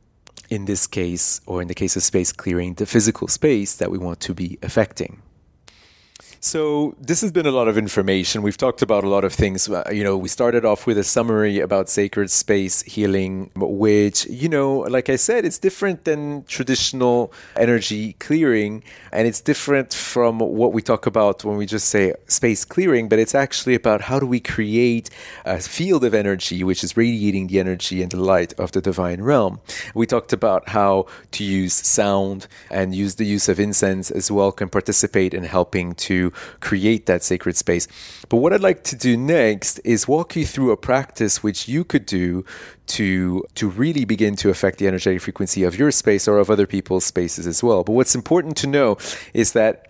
In 0.50 0.64
this 0.64 0.87
case, 0.87 1.40
or 1.46 1.61
in 1.61 1.68
the 1.68 1.74
case 1.74 1.96
of 1.96 2.02
space 2.02 2.33
clearing, 2.33 2.74
the 2.74 2.87
physical 2.87 3.28
space 3.28 3.76
that 3.76 3.90
we 3.90 3.98
want 3.98 4.20
to 4.20 4.35
be 4.35 4.59
affecting. 4.62 5.22
So 6.40 6.94
this 7.01 7.20
has 7.22 7.33
been 7.33 7.46
a 7.46 7.51
lot 7.51 7.66
of 7.66 7.77
information. 7.77 8.42
We've 8.42 8.57
talked 8.57 8.81
about 8.81 9.03
a 9.03 9.09
lot 9.09 9.24
of 9.24 9.33
things. 9.33 9.68
Uh, 9.68 9.83
you 9.92 10.05
know, 10.05 10.16
we 10.16 10.29
started 10.29 10.64
off 10.64 10.87
with 10.87 10.96
a 10.96 11.03
summary 11.03 11.59
about 11.59 11.88
sacred 11.88 12.31
space 12.31 12.83
healing, 12.83 13.51
which, 13.57 14.24
you 14.27 14.48
know, 14.48 14.79
like 14.79 15.09
I 15.09 15.16
said, 15.16 15.44
it's 15.44 15.59
different 15.59 16.05
than 16.05 16.44
traditional 16.44 17.33
energy 17.57 18.12
clearing, 18.20 18.85
and 19.12 19.27
it's 19.27 19.40
different 19.40 19.92
from 19.92 20.38
what 20.38 20.72
we 20.72 20.81
talk 20.81 21.07
about 21.07 21.44
when 21.44 21.57
we 21.57 21.66
just 21.66 21.88
say 21.88 22.14
space 22.29 22.64
clearing, 22.64 23.09
but 23.09 23.18
it's 23.18 23.35
actually 23.35 23.74
about 23.74 24.03
how 24.03 24.20
do 24.20 24.27
we 24.27 24.38
create 24.38 25.11
a 25.44 25.59
field 25.59 26.05
of 26.05 26.14
energy 26.14 26.62
which 26.62 26.85
is 26.85 26.96
radiating 26.96 27.48
the 27.48 27.59
energy 27.59 28.01
and 28.01 28.12
the 28.12 28.20
light 28.20 28.53
of 28.61 28.70
the 28.72 28.81
divine 28.81 29.22
realm. 29.22 29.59
We 29.92 30.07
talked 30.07 30.33
about 30.33 30.68
how 30.68 31.07
to 31.33 31.42
use 31.42 31.74
sound 31.74 32.46
and 32.70 32.94
use 32.94 33.16
the 33.16 33.27
use 33.27 33.48
of 33.48 33.59
incense 33.59 34.12
as 34.12 34.31
well 34.31 34.53
can 34.53 34.68
participate 34.68 35.35
in 35.35 35.42
helping 35.42 35.94
to 35.94 36.27
create 36.60 37.06
that 37.06 37.22
sacred 37.22 37.56
space. 37.56 37.88
But 38.28 38.38
what 38.38 38.52
I'd 38.52 38.60
like 38.60 38.84
to 38.84 38.96
do 38.96 39.16
next 39.16 39.80
is 39.84 40.08
walk 40.08 40.36
you 40.36 40.44
through 40.44 40.70
a 40.70 40.76
practice 40.76 41.42
which 41.42 41.68
you 41.68 41.84
could 41.84 42.06
do 42.06 42.44
to 42.88 43.44
to 43.54 43.68
really 43.68 44.04
begin 44.04 44.36
to 44.36 44.50
affect 44.50 44.78
the 44.78 44.86
energetic 44.86 45.20
frequency 45.20 45.64
of 45.64 45.78
your 45.78 45.90
space 45.90 46.26
or 46.26 46.38
of 46.38 46.50
other 46.50 46.66
people's 46.66 47.04
spaces 47.04 47.46
as 47.46 47.62
well. 47.62 47.84
But 47.84 47.92
what's 47.92 48.14
important 48.14 48.56
to 48.58 48.66
know 48.66 48.96
is 49.34 49.52
that 49.52 49.88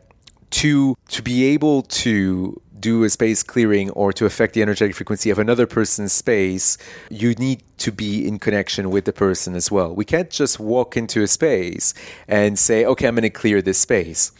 to 0.51 0.96
to 1.09 1.22
be 1.22 1.44
able 1.46 1.83
to 1.83 2.61
do 2.81 3.05
a 3.05 3.11
space 3.11 3.42
clearing 3.42 3.90
or 3.90 4.12
to 4.12 4.24
affect 4.24 4.55
the 4.55 4.62
energetic 4.62 4.94
frequency 4.94 5.31
of 5.31 5.38
another 5.38 5.66
person's 5.66 6.12
space, 6.12 6.79
you 7.11 7.35
need 7.35 7.62
to 7.79 7.92
be 7.92 8.27
in 8.27 8.38
connection 8.38 8.90
with 8.90 9.05
the 9.05 9.12
person 9.12 9.55
as 9.55 9.70
well. 9.70 9.94
We 9.94 10.05
can't 10.05 10.31
just 10.31 10.61
walk 10.61 10.96
into 10.96 11.22
a 11.22 11.27
space 11.27 11.94
and 12.27 12.59
say, 12.59 12.85
okay, 12.85 13.09
I'm 13.09 13.14
going 13.14 13.22
to 13.22 13.31
clear 13.31 13.62
this 13.62 13.79
space. 13.79 14.33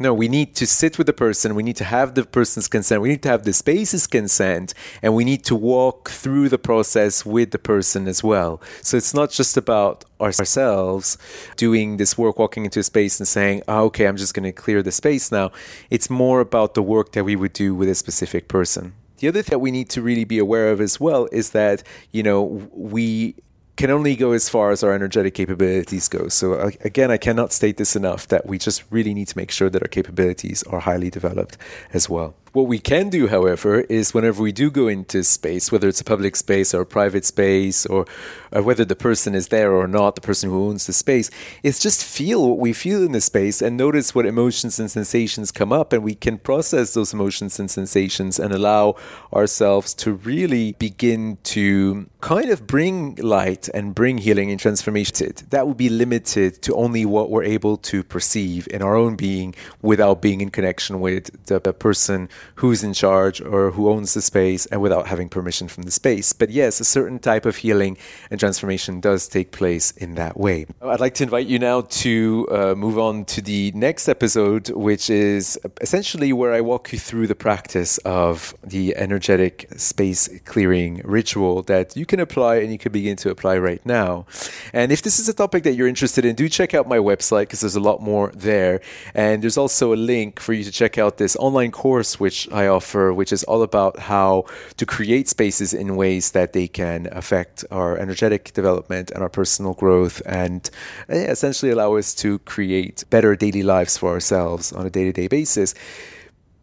No, 0.00 0.14
we 0.14 0.28
need 0.28 0.54
to 0.56 0.66
sit 0.66 0.96
with 0.96 1.08
the 1.08 1.12
person. 1.12 1.56
We 1.56 1.64
need 1.64 1.76
to 1.76 1.84
have 1.84 2.14
the 2.14 2.24
person's 2.24 2.68
consent. 2.68 3.02
We 3.02 3.08
need 3.08 3.22
to 3.24 3.28
have 3.28 3.42
the 3.42 3.52
space's 3.52 4.06
consent, 4.06 4.72
and 5.02 5.12
we 5.12 5.24
need 5.24 5.44
to 5.46 5.56
walk 5.56 6.10
through 6.10 6.50
the 6.50 6.58
process 6.58 7.26
with 7.26 7.50
the 7.50 7.58
person 7.58 8.06
as 8.06 8.22
well. 8.22 8.60
So 8.80 8.96
it's 8.96 9.12
not 9.12 9.30
just 9.32 9.56
about 9.56 10.04
ourselves 10.20 11.18
doing 11.56 11.96
this 11.96 12.16
work, 12.16 12.38
walking 12.38 12.64
into 12.64 12.78
a 12.78 12.84
space 12.84 13.18
and 13.18 13.26
saying, 13.26 13.62
oh, 13.66 13.86
"Okay, 13.86 14.06
I'm 14.06 14.16
just 14.16 14.34
going 14.34 14.44
to 14.44 14.52
clear 14.52 14.82
the 14.82 14.92
space 14.92 15.32
now." 15.32 15.50
It's 15.90 16.08
more 16.08 16.40
about 16.40 16.74
the 16.74 16.82
work 16.82 17.12
that 17.12 17.24
we 17.24 17.34
would 17.34 17.52
do 17.52 17.74
with 17.74 17.88
a 17.88 17.96
specific 17.96 18.46
person. 18.46 18.94
The 19.18 19.26
other 19.26 19.42
thing 19.42 19.50
that 19.50 19.58
we 19.58 19.72
need 19.72 19.90
to 19.90 20.00
really 20.00 20.24
be 20.24 20.38
aware 20.38 20.70
of 20.70 20.80
as 20.80 21.00
well 21.00 21.28
is 21.32 21.50
that 21.50 21.82
you 22.12 22.22
know 22.22 22.68
we 22.72 23.34
can 23.78 23.90
only 23.92 24.16
go 24.16 24.32
as 24.32 24.48
far 24.48 24.72
as 24.72 24.82
our 24.82 24.92
energetic 24.92 25.34
capabilities 25.34 26.08
go. 26.08 26.26
So 26.28 26.54
uh, 26.54 26.70
again, 26.80 27.12
I 27.12 27.16
cannot 27.16 27.52
state 27.52 27.76
this 27.76 27.94
enough 27.94 28.26
that 28.26 28.44
we 28.44 28.58
just 28.58 28.82
really 28.90 29.14
need 29.14 29.28
to 29.28 29.38
make 29.38 29.52
sure 29.52 29.70
that 29.70 29.80
our 29.80 29.88
capabilities 29.88 30.64
are 30.64 30.80
highly 30.80 31.10
developed 31.10 31.56
as 31.92 32.08
well. 32.08 32.34
What 32.52 32.66
we 32.66 32.78
can 32.78 33.10
do, 33.10 33.28
however, 33.28 33.80
is 33.82 34.14
whenever 34.14 34.42
we 34.42 34.52
do 34.52 34.70
go 34.70 34.88
into 34.88 35.22
space, 35.22 35.70
whether 35.70 35.86
it's 35.88 36.00
a 36.00 36.04
public 36.04 36.34
space 36.34 36.72
or 36.72 36.80
a 36.80 36.86
private 36.86 37.24
space, 37.24 37.84
or, 37.84 38.06
or, 38.52 38.62
whether 38.62 38.84
the 38.84 38.96
person 38.96 39.34
is 39.34 39.48
there 39.48 39.72
or 39.72 39.86
not, 39.86 40.14
the 40.14 40.20
person 40.20 40.48
who 40.48 40.66
owns 40.68 40.86
the 40.86 40.92
space, 40.92 41.30
is 41.62 41.78
just 41.78 42.02
feel 42.02 42.48
what 42.48 42.58
we 42.58 42.72
feel 42.72 43.02
in 43.02 43.12
the 43.12 43.20
space 43.20 43.60
and 43.60 43.76
notice 43.76 44.14
what 44.14 44.24
emotions 44.24 44.78
and 44.78 44.90
sensations 44.90 45.52
come 45.52 45.72
up. 45.72 45.92
And 45.92 46.02
we 46.02 46.14
can 46.14 46.38
process 46.38 46.94
those 46.94 47.12
emotions 47.12 47.58
and 47.60 47.70
sensations 47.70 48.38
and 48.38 48.52
allow 48.52 48.96
ourselves 49.32 49.92
to 49.94 50.12
really 50.12 50.72
begin 50.72 51.38
to 51.44 52.08
kind 52.20 52.50
of 52.50 52.66
bring 52.66 53.14
light 53.16 53.68
and 53.74 53.94
bring 53.94 54.18
healing 54.18 54.50
and 54.50 54.58
transformation. 54.58 55.32
That 55.50 55.66
would 55.66 55.76
be 55.76 55.88
limited 55.88 56.62
to 56.62 56.74
only 56.74 57.04
what 57.04 57.30
we're 57.30 57.44
able 57.44 57.76
to 57.76 58.02
perceive 58.02 58.66
in 58.70 58.82
our 58.82 58.96
own 58.96 59.16
being 59.16 59.54
without 59.82 60.20
being 60.20 60.40
in 60.40 60.50
connection 60.50 61.00
with 61.00 61.46
the, 61.46 61.60
the 61.60 61.72
person 61.72 62.28
who's 62.56 62.82
in 62.82 62.92
charge 62.92 63.40
or 63.40 63.70
who 63.70 63.88
owns 63.88 64.14
the 64.14 64.22
space 64.22 64.66
and 64.66 64.80
without 64.80 65.06
having 65.06 65.28
permission 65.28 65.68
from 65.68 65.84
the 65.84 65.90
space. 65.90 66.32
But 66.32 66.50
yes, 66.50 66.80
a 66.80 66.84
certain 66.84 67.18
type 67.18 67.46
of 67.46 67.56
healing 67.56 67.96
and 68.30 68.38
transformation 68.38 69.00
does 69.00 69.28
take 69.28 69.52
place 69.52 69.90
in 69.92 70.14
that 70.14 70.38
way. 70.38 70.66
I'd 70.82 71.00
like 71.00 71.14
to 71.14 71.24
invite 71.24 71.46
you 71.46 71.58
now 71.58 71.82
to 71.82 72.48
uh, 72.50 72.74
move 72.74 72.98
on 72.98 73.24
to 73.26 73.42
the 73.42 73.72
next 73.74 74.08
episode, 74.08 74.70
which 74.70 75.10
is 75.10 75.58
essentially 75.80 76.32
where 76.32 76.52
I 76.52 76.60
walk 76.60 76.92
you 76.92 76.98
through 76.98 77.26
the 77.26 77.34
practice 77.34 77.98
of 77.98 78.54
the 78.62 78.96
energetic 78.96 79.68
space 79.76 80.28
clearing 80.44 81.00
ritual 81.04 81.62
that 81.62 81.96
you 81.96 82.06
can 82.06 82.20
apply 82.20 82.56
and 82.56 82.72
you 82.72 82.78
can 82.78 82.92
begin 82.92 83.16
to 83.16 83.30
apply 83.30 83.58
right 83.58 83.84
now. 83.86 84.26
And 84.72 84.92
if 84.92 85.02
this 85.02 85.18
is 85.18 85.28
a 85.28 85.34
topic 85.34 85.62
that 85.64 85.74
you're 85.74 85.88
interested 85.88 86.24
in, 86.24 86.34
do 86.34 86.48
check 86.48 86.74
out 86.74 86.88
my 86.88 86.98
website 86.98 87.42
because 87.42 87.60
there's 87.60 87.76
a 87.76 87.80
lot 87.80 88.02
more 88.02 88.30
there. 88.34 88.80
And 89.14 89.42
there's 89.42 89.58
also 89.58 89.92
a 89.92 89.98
link 90.12 90.40
for 90.40 90.52
you 90.52 90.64
to 90.64 90.72
check 90.72 90.98
out 90.98 91.18
this 91.18 91.36
online 91.36 91.70
course, 91.70 92.20
which 92.20 92.27
which 92.28 92.46
I 92.52 92.66
offer, 92.66 93.10
which 93.20 93.32
is 93.32 93.42
all 93.44 93.62
about 93.62 93.94
how 94.12 94.44
to 94.76 94.84
create 94.84 95.28
spaces 95.28 95.72
in 95.72 95.96
ways 95.96 96.32
that 96.32 96.52
they 96.52 96.68
can 96.68 97.08
affect 97.10 97.64
our 97.70 97.96
energetic 97.96 98.52
development 98.52 99.10
and 99.10 99.22
our 99.22 99.30
personal 99.30 99.72
growth 99.72 100.20
and 100.26 100.68
eh, 101.08 101.24
essentially 101.34 101.72
allow 101.72 101.96
us 101.96 102.14
to 102.16 102.38
create 102.40 102.96
better 103.08 103.34
daily 103.34 103.62
lives 103.62 103.96
for 103.96 104.10
ourselves 104.10 104.72
on 104.74 104.84
a 104.84 104.90
day 104.90 105.04
to 105.04 105.12
day 105.20 105.26
basis 105.26 105.74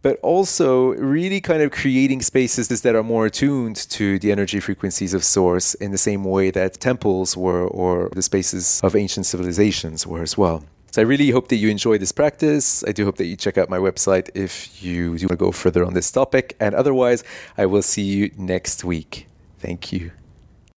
but 0.03 0.19
also 0.21 0.93
really 1.17 1.41
kind 1.41 1.63
of 1.63 1.71
creating 1.71 2.21
spaces 2.21 2.67
that 2.83 2.93
are 2.93 3.01
more 3.01 3.25
attuned 3.25 3.77
to 3.97 4.19
the 4.19 4.31
energy 4.31 4.59
frequencies 4.59 5.15
of 5.15 5.23
source 5.23 5.73
in 5.73 5.89
the 5.89 5.97
same 5.97 6.23
way 6.23 6.51
that 6.51 6.79
temples 6.79 7.35
were 7.35 7.65
or 7.81 8.09
the 8.13 8.21
spaces 8.21 8.79
of 8.83 8.95
ancient 8.95 9.25
civilizations 9.25 10.05
were 10.05 10.21
as 10.21 10.37
well. 10.37 10.63
So 10.95 11.01
I 11.01 11.03
really 11.03 11.29
hope 11.29 11.49
that 11.49 11.57
you 11.57 11.67
enjoy 11.67 11.97
this 11.97 12.13
practice. 12.13 12.81
I 12.87 12.93
do 12.93 13.03
hope 13.03 13.17
that 13.17 13.25
you 13.25 13.35
check 13.35 13.57
out 13.57 13.67
my 13.67 13.79
website 13.79 14.29
if 14.33 14.81
you 14.81 15.17
do 15.17 15.25
want 15.25 15.37
to 15.37 15.45
go 15.45 15.51
further 15.51 15.83
on 15.83 15.93
this 15.93 16.09
topic. 16.09 16.55
And 16.57 16.73
otherwise, 16.73 17.21
I 17.57 17.65
will 17.65 17.81
see 17.81 18.03
you 18.03 18.31
next 18.37 18.85
week. 18.85 19.27
Thank 19.59 19.91
you. 19.91 20.11